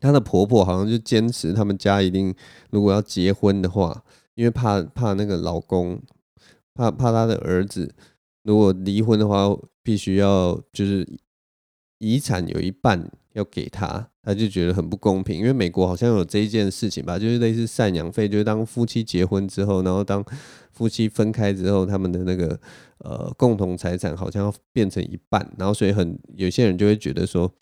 [0.00, 2.34] 他的婆婆好像就坚持他们家一定
[2.70, 4.02] 如果要结婚的话。
[4.38, 6.00] 因为怕怕那个老公，
[6.72, 7.92] 怕怕他的儿子，
[8.44, 9.48] 如果离婚的话，
[9.82, 11.04] 必须要就是
[11.98, 15.40] 遗产有一半要给他，他就觉得很不公平。
[15.40, 20.24] 因为美国好像有这一件事情吧，就是类似赡养费，就是当夫妻结婚之后，然后当
[20.70, 22.60] 夫妻分开之后，他们的那个
[22.98, 27.52] 呃共同财产好像要变成一半，然后所以很有些人就会觉得说。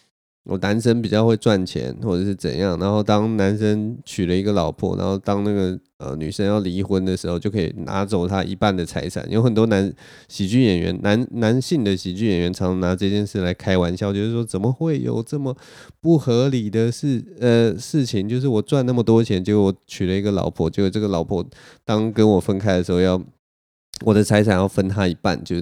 [0.46, 9.28] 我男生比较会赚钱，或者是怎样，然后当男生娶了一个老婆，然后当那个呃女生要离婚的时候，就可以拿走他一半的财产。
[9.28, 9.92] 有很多男
[10.28, 15.56] 喜剧演员，男男性的喜剧演员常常拿这件事来开玩笑，就是说怎么会有这么
[16.00, 18.28] 不合理的事呃事情？
[18.28, 21.44] 就是我赚那么多钱，结果我娶了一个老婆，结果这个老婆
[21.84, 23.20] 当跟我分开的时候，要
[24.04, 25.56] 我的财产要分他一半，就。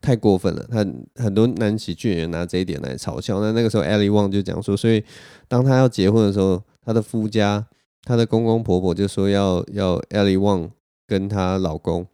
[0.00, 0.78] 太过分了，他
[1.22, 3.40] 很多男喜剧演员拿这一点来嘲笑。
[3.40, 5.02] 那那个时候，Ellie Wong 就讲说，所以
[5.48, 7.66] 当他要结婚的时候，他的夫家、
[8.02, 10.70] 他的公公婆婆就说要要 Ali Wong
[11.06, 12.06] 跟她老公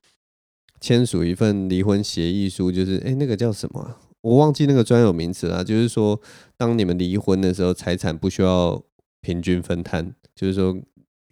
[0.80, 3.96] 签署一份离婚协议书，就是哎、那个叫什么？
[4.20, 5.64] 我忘记那个专有名词了。
[5.64, 6.20] 就是说，
[6.56, 8.80] 当你们离婚的时候，财产不需要
[9.20, 10.76] 平均分摊，就是说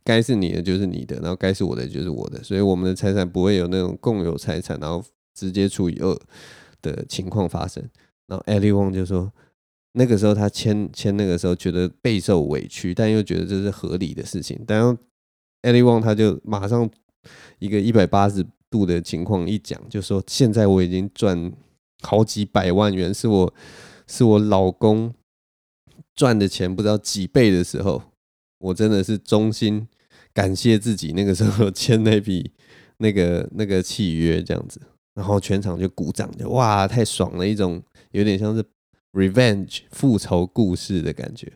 [0.02, 5.04] 该是你的就是你的，然后该是我的就是我的，所以我们的财产不会有那种共有财产，然后。
[5.38, 6.18] 直接除以二
[6.82, 7.82] 的情况发生，
[8.26, 9.32] 然后 Ali Wong 就说，
[9.92, 14.60] 那个时候他签签那个时候觉得备受委屈，但又觉得这是合理的事情。
[14.66, 14.82] 但
[15.62, 16.90] Ali Wong 他就马上
[17.60, 21.52] 一个一百八十度的情况一讲，就说现在我已经赚
[22.02, 23.54] 好几百万元，是我
[24.06, 25.14] 是我老公
[26.14, 28.02] 赚的钱不知道几倍的时候，
[28.58, 29.86] 我真的是衷心
[30.32, 32.52] 感谢自己那个时候签那笔
[32.98, 34.80] 那个那个契约这样子。
[35.18, 37.44] 然后全场就鼓掌，就哇，太爽了！
[37.44, 38.64] 一种有点像是
[39.12, 41.52] revenge 复仇故事的感觉，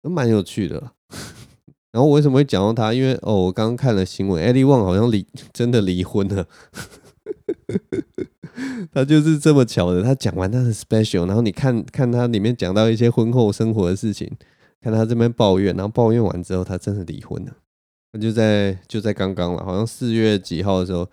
[0.00, 0.92] 都蛮有趣的。
[1.92, 2.94] 然后我为什么会讲到他？
[2.94, 6.48] 因为哦，我刚刚看了新闻，Ali Wong 好像离 真的离婚了。
[8.94, 14.34] 他就是这么巧的，他讲完他的 special，然后你看看他里面讲到一些婚后生活的事情，
[14.80, 17.52] 看他这边抱怨，然后抱怨完之后，他真的离婚了。
[18.10, 21.06] 他就在就在刚刚了，好像四月几号的时候。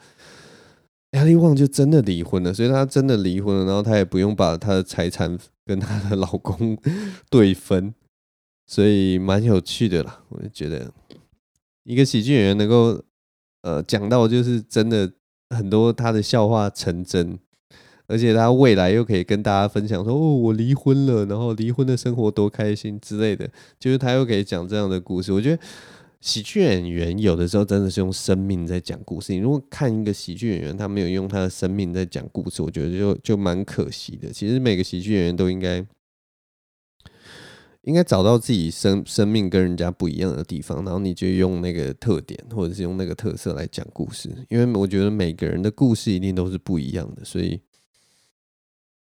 [1.11, 6.77] Ali Wong 就真的离婚了，所以她真的离婚了，然后她也不用把她的财产跟她的老公
[7.31, 7.93] 对分，
[8.67, 10.21] 所以蛮有趣的啦。
[10.29, 10.91] 我就觉得
[11.83, 13.01] 一个喜剧演员能够
[13.63, 15.11] 呃讲到就是真的
[15.49, 17.39] 很多他的笑话成真，
[18.05, 25.61] 而且他未来又可以跟大家分享说哦，我离婚了，然后离婚的生活多开心之类的，就是他又可以讲这样的故事，我觉得。
[26.21, 29.31] 喜剧演员有的时候真的是用生命在讲故事。
[29.31, 34.29] 你如果看一个喜剧演员，他没有用他的生命在讲故事，我觉得就就蛮可惜的。
[34.29, 35.85] 其实每个喜剧演员都应该
[37.83, 44.29] 应该找到自己生生命跟人家不一样的地方，然后你就用那个特点或者是用那个特色来讲故事。
[44.49, 47.61] 因为我觉得每个人的故事一定都是不一样的，所以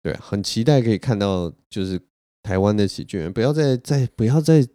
[0.01, 1.99] 对，很期待可以看到就是
[2.41, 4.65] 台湾的喜剧演员，不要再再不要再。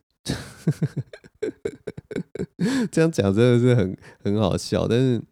[2.90, 5.22] 这样讲真的是很很好笑，但是，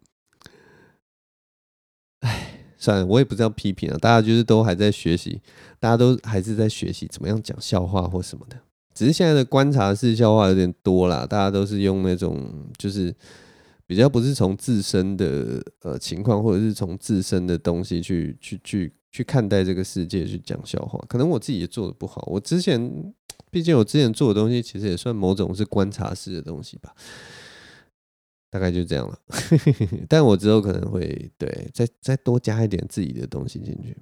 [2.21, 3.97] 哎，算了，我也不知道批评了。
[3.97, 5.41] 大家就是都还在学习，
[5.79, 8.57] 大家都还是在学习怎么样讲笑话或什么的。
[8.93, 13.13] 只是现在的观察式笑话有点多啦，大家都是用那种就是
[13.85, 21.03] 比较不是从自身的呃情况，或者是从自身的东西去去去去看待这个世界去讲笑话。
[21.09, 23.13] 可能我自己也做得不好，我之前。
[23.55, 26.93] 毕竟我之前做的东西其实也算某种是观察式的东西吧，
[28.51, 29.17] 大概就这样了。
[30.09, 33.95] 但我之后可能会对再再多加一点自己的东西进去。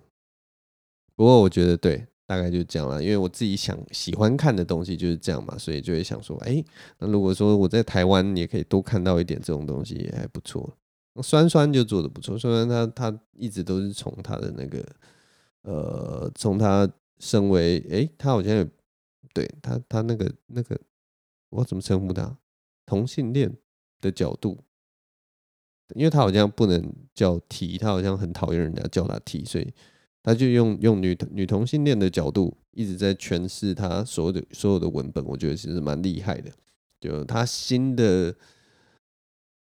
[1.16, 3.04] 不过我觉得对，大概就这样了。
[3.04, 6.66] 因为我自己想喜欢看的东西就是这样嘛，所以就会想说，哎，
[6.98, 10.68] 那如果说我在台湾也可以多看到一点这种东西，也还不错。
[11.22, 14.84] 酸酸就做的不错，酸酸他他一直都是从他的那个
[15.62, 16.90] 呃，从他
[17.20, 18.68] 身为哎，他好像有。
[19.34, 20.80] 对他，他那个那个，
[21.50, 22.38] 我怎么称呼他？
[22.86, 23.52] 同性恋
[24.02, 24.60] 的角度，
[25.96, 29.74] 因为他好像不能叫 T，他好像很讨厌人家叫他 T，所以
[30.22, 36.52] 他就用用女女同性恋的角度一直在诠释他所有的所有的文本，我觉得其实蛮厉害的。
[37.00, 38.36] 就他新的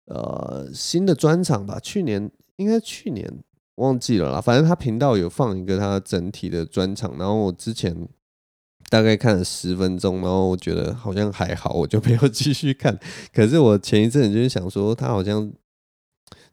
[0.05, 3.29] 呃新的专场吧，去年应该去年
[3.77, 8.09] 忘记了啦，反正他频道有放一个他整体的专场，然后我之前。
[8.89, 12.97] 大概看了十分钟，然后我觉得好像还好，我就没有继续看。
[13.35, 15.53] 可是我前一阵就是想说，他好像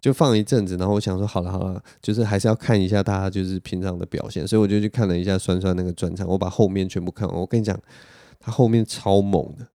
[0.02, 7.40] 就放一阵子，然后我想说，好了好了，就是还是要看一下他就是平常的表现，所以我就去看了一下酸酸那个专场，我把后面全部看完。
[7.40, 7.80] 我跟你讲，
[8.40, 9.68] 他后面超猛的，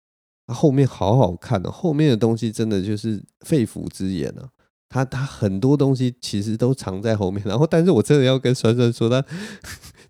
[0.47, 4.49] 他后面好好看的，后面的东西真的就是肺腑之言啊。
[4.89, 9.23] 他他很多东西其实都藏在后面，然后但是我真的要跟酸酸说他。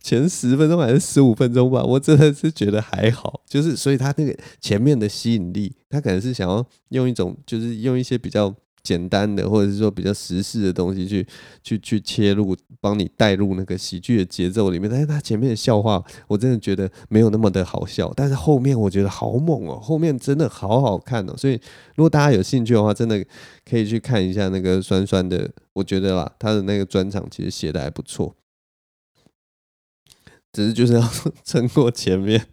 [0.06, 8.54] 前十分钟还是十五分钟吧，我真的是觉得还好，就是所以他那个前面的吸引力，他可能是想要用一种，就是用一些比较
[8.84, 11.26] 简单的，或者是说比较时事的东西去
[11.60, 14.88] 去去切入，帮你带入那个喜剧的节奏里面。
[14.88, 21.34] 但是他前面的笑话，我真的觉得没有那么的好笑，但是后面我觉得好猛哦，后面真的好好看哦。
[21.36, 21.60] 所以
[21.96, 23.26] 如果大家有兴趣的话，真的
[23.68, 28.32] 可以去看一下那个酸酸的，我觉得啦，他的那个专场其实写的还不错，
[30.56, 31.02] 只是就是要
[31.44, 32.46] 撑过前面。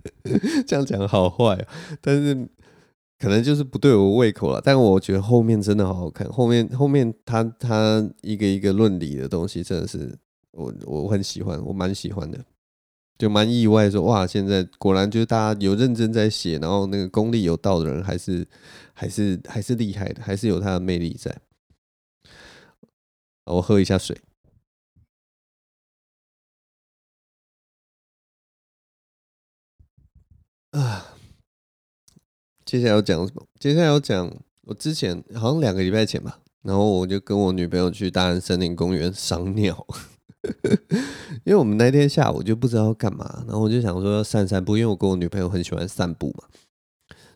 [0.66, 1.66] 这样讲好坏，
[2.00, 2.48] 但是。
[3.22, 6.26] 可能就是不对我胃口了，但我觉得后面真的好好看。
[6.32, 10.18] 后面后面他他一个一个论理的东西，真的是
[10.52, 12.42] 我我很喜欢，我蛮喜欢的，
[13.18, 18.46] 就蛮意外说哇，现在果然就是大家有认真在写，然后那个功力有道的人还是
[18.94, 21.42] 还是还是厉害的，还是有他的魅力在。
[23.44, 24.16] 我喝一下水
[30.70, 31.16] 啊。
[32.64, 33.44] 接下来要讲什么？
[33.58, 39.84] 接下来要讲我之前好像两个礼拜前吧，然后我就跟我女朋友去大安森林公园赏鸟，
[41.42, 46.44] 因为我们那天下午就不知道要干嘛，然后我就想说要散散步，因为我跟我女朋友很喜欢散步嘛，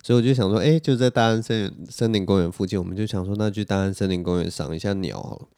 [0.05, 5.49] 所以我就想说，哎，就在大安森森林公园附近，我们就想说那去大安森林公园赏一下鸟好了，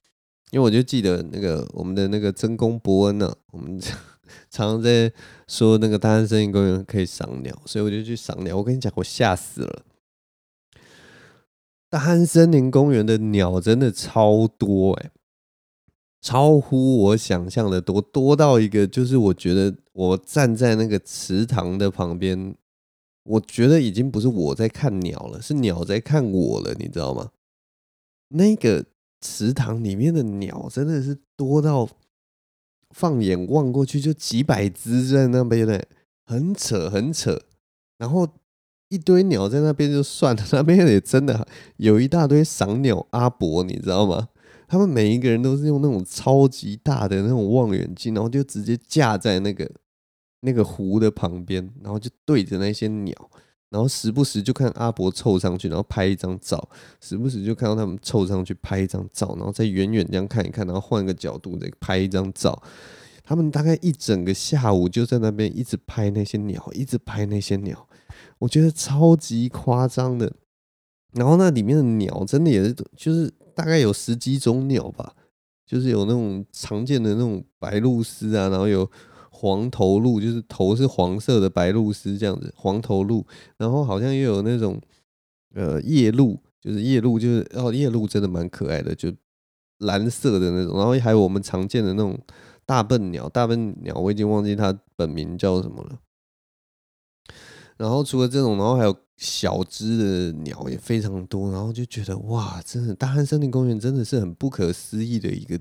[0.52, 3.78] 因为我就记得那个我们的那个曾公伯恩呢、啊，我们。
[4.50, 5.12] 常常在
[5.48, 8.56] 说那个大安森林公园可以赏鸟，所以我就去赏鸟。
[8.56, 9.82] 我跟你讲，我吓死了！
[11.88, 15.10] 大安森林公园的鸟真的超多哎，
[16.20, 22.54] 超乎我想象的多，多到一个就是我觉得我站在那个池塘的旁边，
[23.22, 27.30] 我觉得已经不是我在看鸟了，是鸟在看我了，你知道吗？
[28.28, 28.84] 那个
[29.20, 31.88] 池塘里面的鸟真的是多到。
[32.90, 35.80] 放眼望过去，就几百只在那边呢，
[36.24, 37.40] 很扯很扯。
[37.98, 38.28] 然后
[38.88, 41.46] 一堆鸟在那边就算了，那边也真的
[41.78, 44.28] 有一大堆赏鸟阿伯，你知道吗？
[44.68, 49.70] 他们每一个人都是用那种超级大的那种望远镜，然后就直接架在那个
[50.40, 53.14] 那个湖的旁边，然后就对着那些鸟。
[53.68, 56.56] 然后时不时就看阿伯凑上去，然后拍一张照；
[57.00, 62.62] 时不时就看到他们凑上去拍一张照，然后再远远这样看一看，然后换个角度再拍一张照。
[63.24, 67.88] 他们大概一整个下午就在那边一直拍那些鸟，一直拍那些鸟，
[68.38, 70.32] 我觉得超级夸张的。
[71.12, 75.12] 然后那里面的鸟真的也是，就是大概有十几种鸟吧，
[75.66, 78.88] 就是有那种常见的那种白鹭鸶啊，然后有。
[79.38, 83.26] 黄头鹿就是头是黄色的白鹭鸶这样子，黄头鹿，
[83.58, 84.80] 然后好像又有那种
[85.54, 89.12] 呃夜鹭，就是夜鹭就是哦夜鹭真的蛮可爱的，就
[89.80, 92.18] 蓝色的那种，然后还有我们常见的那种
[92.64, 95.98] 大笨鸟，大笨鸟我已经忘记它本名叫什么了。
[97.76, 105.58] 然后除了这种，然后还有小只的鸟也非常多，然后就觉得哇，真的大汉森林公园真的是很不可思议的一个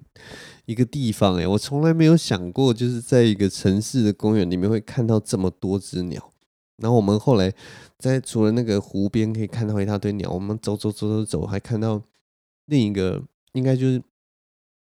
[0.66, 6.32] 一个地方诶，我从来没有想过，就是在一个城市的公园里面会看到这么多只鸟。
[6.78, 7.54] 然后我们后来
[7.98, 12.02] 在除了那个湖边可以看到一大堆鸟，我们走走走走走，还看到
[12.66, 14.04] 另一个应该就是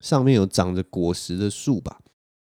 [0.00, 2.00] 上面有长着果实的树吧，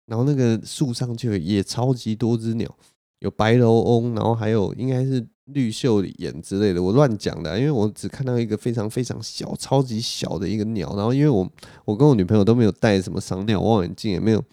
[0.07, 2.78] 然后那个树上就也超级多只鸟。
[3.26, 10.94] 有白头翁，然后还有应该是绿袖眼之类的，我乱讲的，因为我只看到一个非常非常小、超级小的一个鸟。
[10.94, 11.50] 然后因为我
[11.84, 14.44] 我跟我女朋友都没有带什么赏鸟望远镜，也没有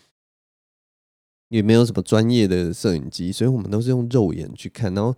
[1.50, 4.92] 也没有什么专业的摄影机，所以我们都是用肉眼去看。
[4.96, 5.16] 然后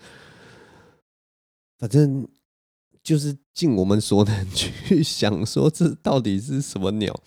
[1.77, 2.27] 反正
[3.01, 7.17] 就是尽我们所能 去想说这到底是什么鸟，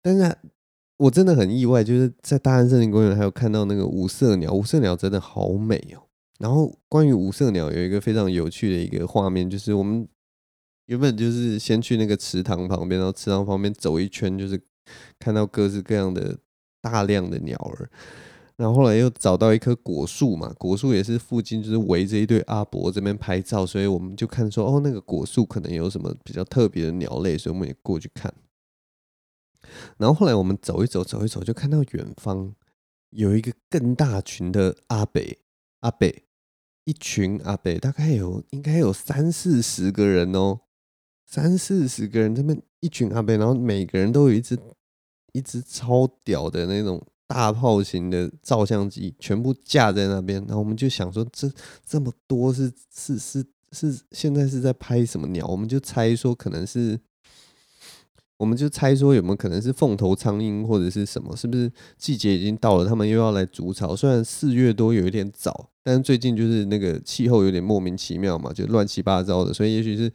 [0.00, 0.38] 但是。
[1.02, 6.02] 我真的很意外，就是在大安森林公园还有看到那个五色鸟，五色鸟真的好美哦。
[6.38, 10.06] 然后关于五色鸟有一个非常有趣的一个画面，就是我们
[10.86, 14.60] 原本就是先去那个池塘旁边，然后池塘旁边走一圈，就是
[15.18, 16.38] 看到各式各样的
[16.80, 17.90] 大量的鸟儿。
[18.54, 28.32] 然后后来又找到一棵果树嘛，果树也是附近就是围着一堆阿伯这边拍照，所以我们就看说哦，那个果树可能有什么比较特别的鸟类，所以我们也过去看。
[29.98, 32.54] 然后后来我们走一走，走一走，就看到远方
[33.10, 35.38] 有一个更大群的阿北，
[35.80, 36.24] 阿北，
[36.84, 40.60] 一群阿北，大概有应该有三四十个人哦，
[41.26, 44.58] 三四十个人，这边一群阿北，然后每个人都有一只
[45.32, 50.42] 一只超屌的那种大炮型的照相机，全部架在那边。
[50.46, 51.50] 然后我们就想说，这
[51.84, 55.46] 这么多是是是是现在是在拍什么鸟？
[55.46, 57.00] 我们就猜说可能是。
[58.38, 61.36] 我们就猜说有没有可能是凤头苍鹰或者是什么？
[61.36, 63.94] 是不是季节已经到了，他们又要来筑巢？
[63.94, 70.12] 虽然四月多有一点早，但是最近就是那个气候有点莫名其妙嘛，就乱七八糟的，所以也许是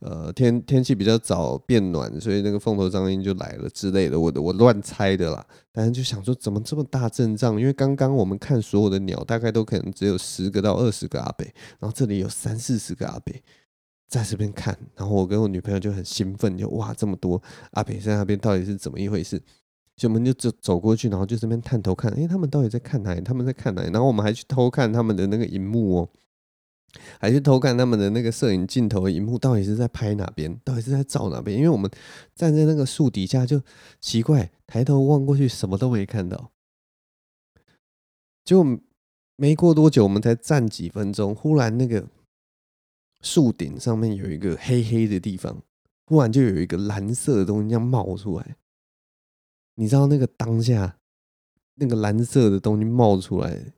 [0.00, 4.18] 呃天天气比较早变暖，所以那个凤头苍鹰就来了之类的。
[4.18, 7.60] 我的我乱猜的啦，但是就想说怎么这么大阵仗？
[7.60, 11.44] 因为刚刚我们看所有的鸟，大概都可能只有十个到二十个阿北，
[11.78, 13.40] 然后这里有三四十个阿北。
[14.12, 19.38] 在这边看，然后我跟我女朋友就很兴奋，就哇这么多阿北在那边到底是怎么一回事？
[19.96, 23.22] 所以我们就走走过去，然后就这边探头看，诶，他们到底在看哪里？
[23.22, 23.90] 他们在看哪里？
[23.90, 26.08] 然后我们还去偷看他们的那个荧幕哦，
[27.18, 30.60] 还去偷看他们的那个摄影镜头的荧幕，到底是在拍哪边？
[30.62, 31.56] 到底是在照哪边？
[31.56, 31.90] 因为我们
[32.34, 33.62] 站在那个树底下就
[33.98, 36.50] 奇怪，抬头望过去什么都没看到，
[38.44, 38.78] 就
[39.36, 42.04] 没过多久，我们才站几分钟，忽然那个。
[43.22, 45.62] 树顶上面有一个黑黑的地方，
[46.06, 48.56] 忽然就有一个蓝色的东西这样冒出来。
[49.76, 50.98] 你知道那个当下，
[51.76, 53.72] 那个蓝色的东西冒出来，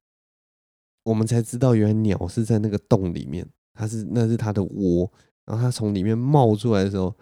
[1.05, 5.13] 我们才知道原来鸟是在那个洞里面，它是那是它的窝。
[5.47, 7.15] 然后它从里面冒出来的时候，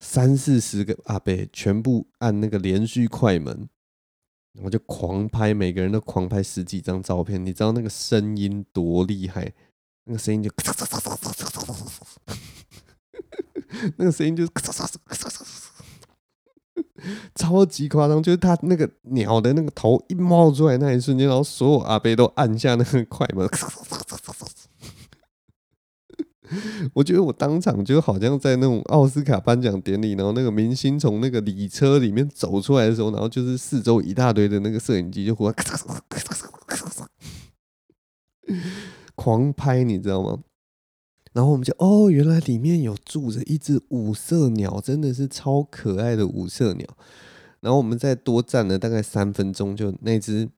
[0.00, 3.68] 三四十个阿伯全部按那个连续快门，
[4.52, 7.44] 然后就狂拍，每个人都狂拍十几张照片。
[7.44, 9.52] 你知道那个声音多厉害？
[10.10, 10.50] 那个声音就。
[13.96, 14.50] 那个声音就是
[17.34, 23.48] 超级夸张，就是他那个鸟的那个头一冒出来那一瞬间，然后所有阿贝都按下那个快门。
[26.92, 35.54] 我觉得我当场就好像在那种奥斯卡颁奖典礼，然后那个明星从那个礼车里面走出来的时候，然后就是四周一大堆的那个摄影机就忽然
[39.20, 40.42] 狂拍，你知道吗？
[41.34, 46.86] 然后我们就哦，原来里面有住着一只五色鸟，真的是超可爱的五色鸟。
[47.60, 50.48] 然后我们再多站了大概三分钟，就那只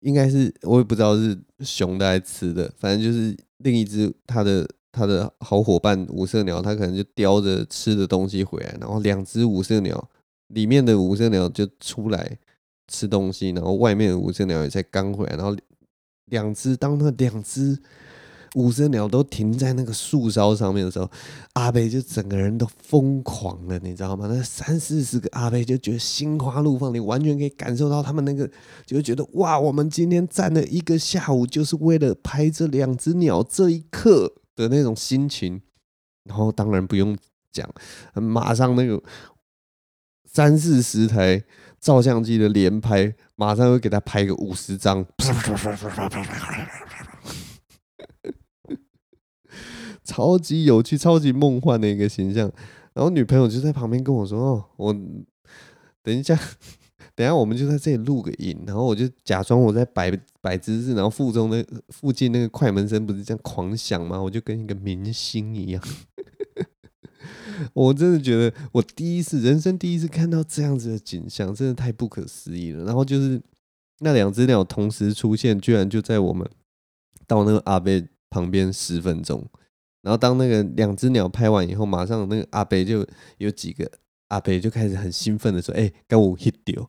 [0.00, 10.10] 应该是我也不知道是雄的还是雌的，反正就是另一只它的它的好伙伴五色鸟，它可能就叼着吃的东西回来，然后两只五色鸟
[10.48, 12.38] 里面的五色鸟就出来
[12.86, 15.56] 吃东西，然后外面的五色鸟也才刚回来，然后
[16.26, 17.78] 两只当那两只。
[18.54, 21.10] 五色鸟都停在那个树梢上面的时候，
[21.52, 24.26] 阿北就整个人都疯狂了，你知道吗？
[24.30, 28.50] 那三四十个阿北就觉得心花怒放，你完全可以感受到他们那个，
[28.86, 35.60] 就觉得哇，我们今天站了一个下午，就是为了拍这两只鸟这一刻的那种心情。
[36.24, 37.14] 然后当然不用
[37.52, 37.68] 讲，
[38.14, 39.02] 马上那个
[40.24, 41.44] 三四十台
[41.86, 45.06] 照相机的连拍，马上会给他拍个五十张。
[50.02, 52.50] 超级有趣、超级梦幻的一个形象，
[52.92, 54.92] 然后女朋友就在旁边跟我说：“哦，我
[56.02, 56.36] 等一下，
[57.14, 60.10] 等下我们就在这里录个影。”然后我就假装我在摆
[60.40, 64.20] 摆姿势，然后附中那附近那个快门声不是这样狂响吗？
[64.20, 65.80] 我就跟一个明星一样。
[67.72, 72.84] 我真的觉得我第一次人生第一次看到这样子的景象，真的太不可思议了。
[72.84, 73.40] 然后就是
[74.00, 76.48] 那两只鸟同时出现，居然就在我们
[77.26, 77.90] 到那个阿伯
[78.30, 79.44] 旁边十分钟。
[80.02, 83.04] 然后当那个两只鸟拍完以后，马上那个阿贝就
[83.38, 83.90] 有几个
[84.28, 86.88] 阿贝就开始很兴奋的说：“哎，跟我 hit 掉，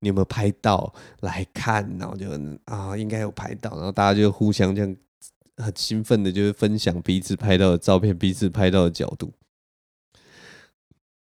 [0.00, 0.92] 你有没有拍到？
[1.20, 2.26] 来看。”然后就
[2.64, 3.70] 啊，应该有拍到。
[3.76, 4.96] 然后大家就互相这样
[5.58, 9.32] 很兴奋的，就是分享彼此拍到的照片，彼此拍到的角度，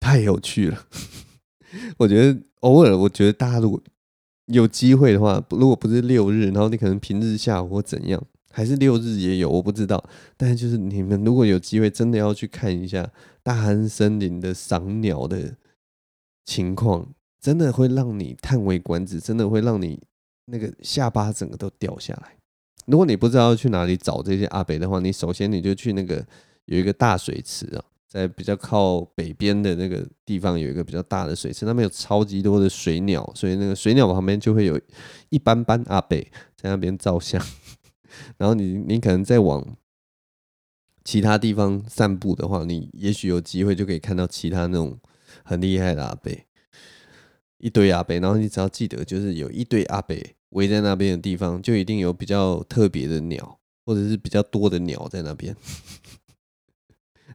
[0.02, 0.86] 太有趣了。
[1.96, 3.80] 我觉得偶尔，我觉得大家如果
[4.46, 8.20] 有机会的话，如果不是六日，然后你可能平日下午或怎样。
[8.54, 10.04] 还是六日也有，我不知道。
[10.36, 13.10] 但是就是你们如果有机会，真的要去看一下
[13.42, 15.56] 大安森林的赏鸟的
[16.44, 20.02] 情况，真的会让你叹为观止，真的会让你
[20.46, 22.36] 那个下巴整个都掉下来。
[22.84, 26.26] 如果你不知道去哪里找这些阿北的话，你首先你就去那个
[26.66, 27.82] 有一个大水池啊，
[28.12, 34.78] 在比较靠北边的那个地方有一个比较大的水池，那边有超级多的水鸟，所以那个水鸟旁边就会有
[35.30, 36.20] 一班班阿北
[36.54, 37.42] 在那边照相。
[38.36, 39.66] 然后你你可能再往
[41.02, 44.98] 其他地方散步的话，你也许有机会就可以看到其他那种
[45.42, 46.44] 很厉害的阿北，
[47.56, 48.20] 一堆阿北。
[48.20, 55.56] 然后你只要记得，就是有一堆阿北围在那边的地方，就一定有比较特别的鸟，或者是比较多的鸟在那边。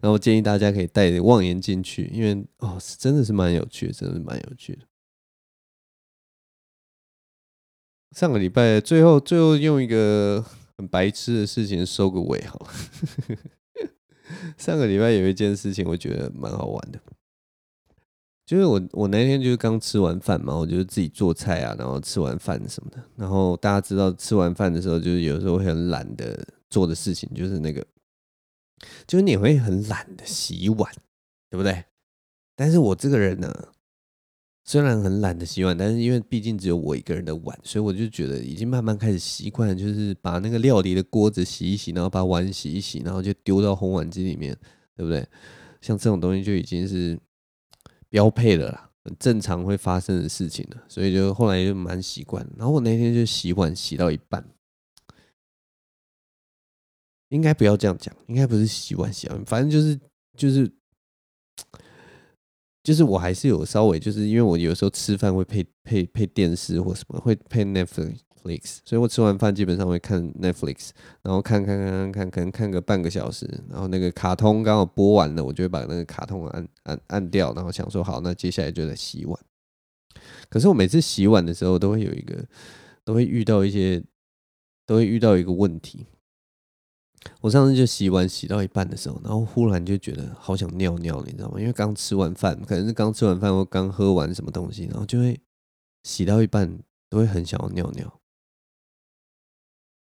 [0.02, 4.82] 然后建议大家可以带望远镜去，因为哦是，真的是蛮有趣的，真的是蛮有趣的。
[8.12, 10.46] 上个礼拜最后最后用一个。
[10.80, 12.70] 很白痴的事情收个尾好了。
[14.60, 17.00] 上个礼拜有一件事情，我觉得蛮好玩的。
[18.46, 27.84] 就是我我那天就是刚吃完饭嘛，我就是自己做菜啊，然后吃完饭什么的，然后大家知道吃完饭的时候，就是有时候会很懒的做的事情，就是那个，
[29.06, 30.92] 就是你会很懒得洗碗，
[31.50, 31.84] 对不对？
[32.56, 33.70] 但是我这个人呢，
[34.64, 44.56] 虽然很懒得洗碗，但是因为毕竟只有我一个人的碗，所以我就觉得已经慢慢开始习惯，就是把那个料理的锅子洗一洗，然后把碗洗一洗，然后就丢到烘碗机里面，
[44.96, 45.28] 对不对？
[45.82, 47.20] 像这种东西就已经是。
[48.10, 52.48] 标配了啦，很正常会发生的事情了，所以就后来就蛮习惯。
[52.56, 54.42] 然后我那天就洗碗洗到一半，
[57.30, 60.00] 应该不要这样讲，应该不是洗碗洗碗，反正就是
[60.36, 60.72] 就是
[62.84, 68.24] 就是我还是有稍微就是因为我有时候吃饭会配配配电视或什么会配 Netflix。
[68.86, 79.38] 所以我吃完饭基本上会看 Netflix，然后看看看看看，可能看个半个小时，然后那个卡通刚好播完了，我就会把那个卡通按按按掉，然后想说好，那接下来就在洗碗。
[80.48, 82.42] 可是我每次洗碗的时候，都会有一个，
[83.04, 84.02] 都会遇到一些，
[84.86, 86.06] 都会遇到一个问题。
[87.42, 91.60] 我上次就洗碗洗到一半的时候，然后忽然就觉得好想尿尿，你知道吗？
[91.60, 95.40] 因为刚吃完饭，可能是刚吃完饭或刚喝完什么东西，然后就会
[96.04, 98.20] 洗到一半都会很想要尿尿。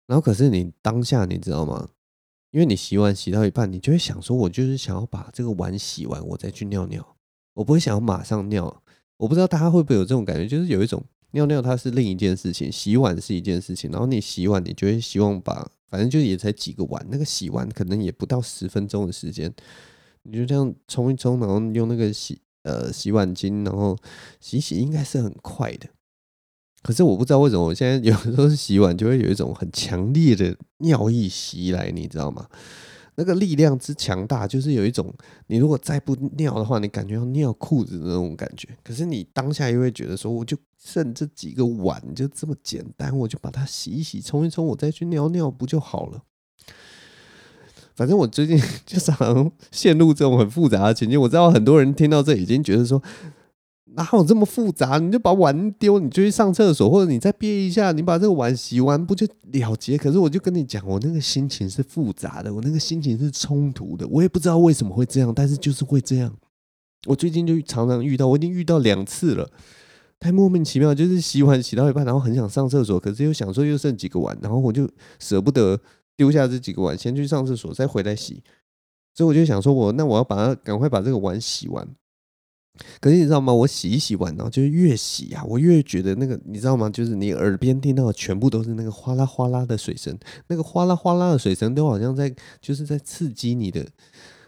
[0.06, 1.88] 然后可是你当下你知道吗？
[2.50, 7.16] 因为你洗碗洗到一半，你就会想说，我就是想要把这个碗洗完，我再去尿尿。
[7.54, 8.82] 我不会想要马上尿。
[9.16, 13.90] 我不知道大家会不会有这种感觉，就是有一种尿尿它是另一件事情，洗碗是一件事情。
[13.90, 19.52] 然后你洗碗，你就会希望把，反正就也才几个碗，那个洗完可能也不到十分钟的时间，
[20.22, 23.94] 你就这样冲一冲，然后用那个洗呃洗碗巾，然后
[24.40, 25.86] 洗洗，应该是很快的。
[26.82, 32.48] 可是我不知道为什么，我现在有时候洗碗就会有一种很强烈的尿意袭来，你知道吗？
[33.14, 35.12] 那个力量之强大，就是有一种
[35.46, 38.68] 你如果再不尿的话，你感觉要尿裤子的那种感觉。
[38.82, 46.22] 可是你当下又会觉得说，我就剩这几个碗，就这么简单，我就把它洗一洗、冲一冲，我再去尿尿不就好了？
[47.94, 51.20] 反正我最近 就是好像陷入这种很复杂的情境。
[51.20, 53.02] 我知道很多人听到这已经觉得说。
[53.94, 54.98] 哪有这么复杂？
[54.98, 59.98] 你就把碗丢，你就去上厕所，或者你再憋一下，你把这个碗洗完，不就了结？
[59.98, 66.34] 可是我就跟你讲，我那个心情是复杂的，我那个心情是冲突的，我也不知道为什么会这样，但是就是会这样。
[67.06, 69.50] 我最近就常常遇到，我已经遇到两次了，
[70.20, 70.94] 太莫名其妙。
[70.94, 74.88] 就是洗碗洗到一半，然后很想上厕所，可是又想说又剩几个碗，然后我就
[75.18, 75.78] 舍不得
[76.16, 78.42] 丢下这几个碗，先去上厕所，再回来洗。
[79.14, 81.86] 所以我就想说我，那我要把它赶快把这个碗洗完。
[83.00, 83.52] 可是你知道吗？
[83.52, 86.88] 我洗一洗碗，然后就越洗啊，我越觉得那个，你知道吗？
[86.88, 90.18] 就是你耳边听到的全部都是那个哗啦哗啦的水声，
[90.48, 93.86] 那个哗啦哗啦的水声都好像在，就是在刺激你的，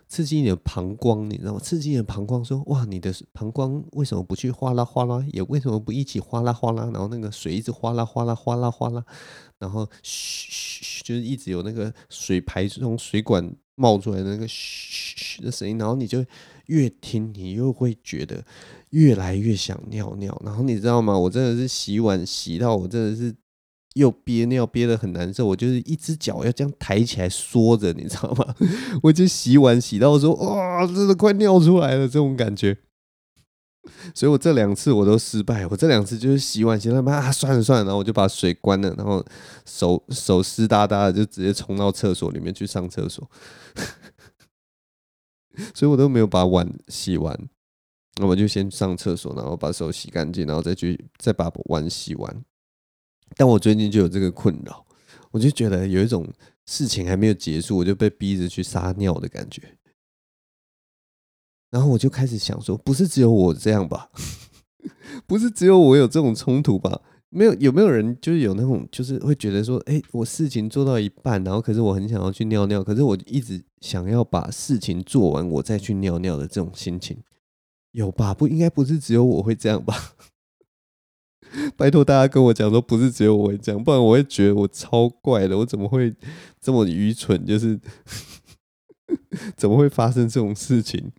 [0.08, 1.60] 刺激你的膀胱，你知道吗？
[1.60, 5.22] 刺激你的膀胱，说哇，你的膀胱为什么不去哗啦哗啦？
[5.30, 6.84] 也为什么不一起哗啦哗啦？
[6.92, 9.04] 然后那个水一直哗啦哗啦哗啦哗啦，
[9.58, 16.24] 然后嘘嘘，就是一直有那个水排从水管冒出来的那个嘘嘘的声音，然后你就。
[16.66, 18.44] 越听你又会觉得
[18.90, 21.18] 越来越想尿尿，然后你知道吗？
[21.18, 23.34] 我真的是洗碗洗到我真的是
[23.94, 28.54] 又憋尿憋得很难受，我就是一只脚要这样抬起来缩着，你知道吗？
[29.04, 32.76] 我就洗碗洗到说哇，真的快尿出来了这种感觉，
[34.14, 39.24] 所以我这两次我都失败，我这两次就是洗碗洗到啊算了算了，然后我就把水关了，然后
[39.64, 43.30] 手手湿哒哒的就直接冲到厕所里面去上厕所。
[45.74, 47.38] 所以我都没有把碗洗完，
[48.16, 52.44] 那我就先上厕所，然后把手洗干净，然后再去再把碗洗完。
[53.36, 54.86] 但我最近就有这个困扰，
[55.30, 56.26] 我就觉得有一种
[56.66, 59.76] 事情还没有结束，我就被逼着去撒尿的感觉。
[61.70, 64.10] 然后我就开始想说，不是只有我这样吧？
[65.26, 67.00] 不是只有我有这种冲突吧？
[67.34, 77.18] 没有，有没有人就是有那种，就是会觉得说，哎，我事情做到一半，然后可是我很想要去尿尿，可是我一直想要把事情做完，我再去尿尿的这种心情，
[77.90, 78.32] 有吧？
[78.32, 80.14] 不应该不是只有我会这样吧？
[81.76, 86.14] 拜托大家跟我讲说，不是只有我会这样，不然我会觉得我超怪的，我怎么会
[86.60, 87.44] 这么愚蠢？
[87.44, 87.80] 就是
[89.56, 91.10] 怎么会发生这种事情？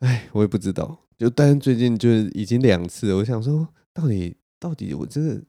[0.00, 0.98] 哎，我也不知道。
[1.16, 4.36] 就但是最近就是已经两次，我想说，到底。
[4.62, 5.42] 到底我这个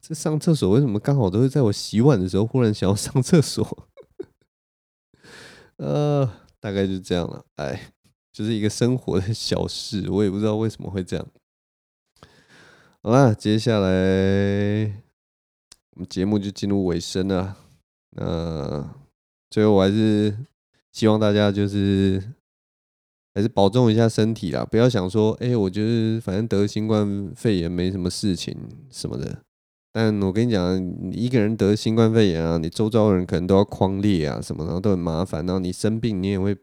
[0.00, 3.88] 这上厕所为什么刚好都是在我洗碗的时候忽然想要上厕所？
[5.78, 6.30] 呃，
[6.60, 7.44] 大概就这样了。
[7.56, 7.92] 哎，
[8.32, 11.26] 就是一个生活的小事，我也不知道为什么会这样。
[13.02, 13.88] 好啦，接下来
[15.90, 17.56] 我们节目就进入尾声了。
[18.10, 18.94] 那
[19.50, 20.38] 最后我还是
[20.92, 22.32] 希望大家就是
[23.36, 28.56] 还是保重一下身体啦，不要想说，哎、我觉得反正得新冠肺炎没什么事情
[28.90, 29.42] 什么的。
[29.92, 36.56] 但我跟你讲，你一个人得新冠肺炎啊，你周遭的人可能都要匡列啊什么，然后都很麻烦，然后你生病你也会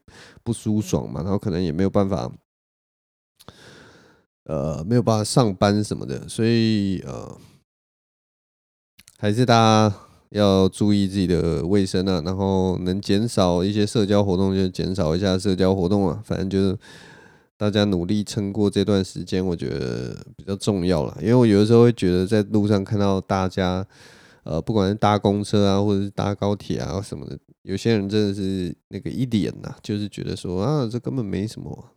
[0.44, 2.32] 不舒爽嘛，然后可能也没有办法，
[4.46, 7.38] 呃，没有办法上班什么的，所以呃，
[9.20, 9.96] 还是大家。
[10.34, 16.76] 要注意自己的卫生啊，然后能减少一些社交活动就减少一下社交活动啊，反正就是
[17.56, 21.16] 大家努力撑过这段时间，我觉得比较重要了。
[21.22, 23.86] 因为我有的时候会觉得在路上看到大家，
[24.44, 31.90] 呃，不管是搭公车啊，或者是搭高铁啊什么的，有些人真的是那个一脸呐，就是觉得说啊，这根本没什么。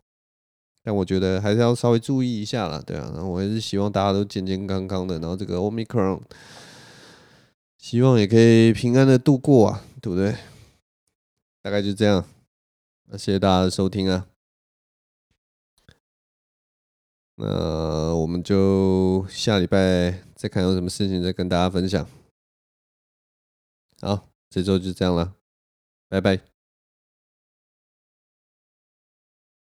[0.83, 6.19] 但我觉得还是要稍微注意一下啦，对啊，然后我还是希望大家都健健康康的，然后这个 Omicron。
[7.77, 10.35] 希望也可以平安的度过啊，对不对？
[11.61, 12.25] 大概就这样，
[13.05, 14.27] 那谢谢大家的收听啊。
[17.35, 22.07] 那我们就下礼拜再看有什么事情再跟大家分享。
[24.01, 25.35] 好，这周就这样了，
[26.09, 26.56] 拜拜。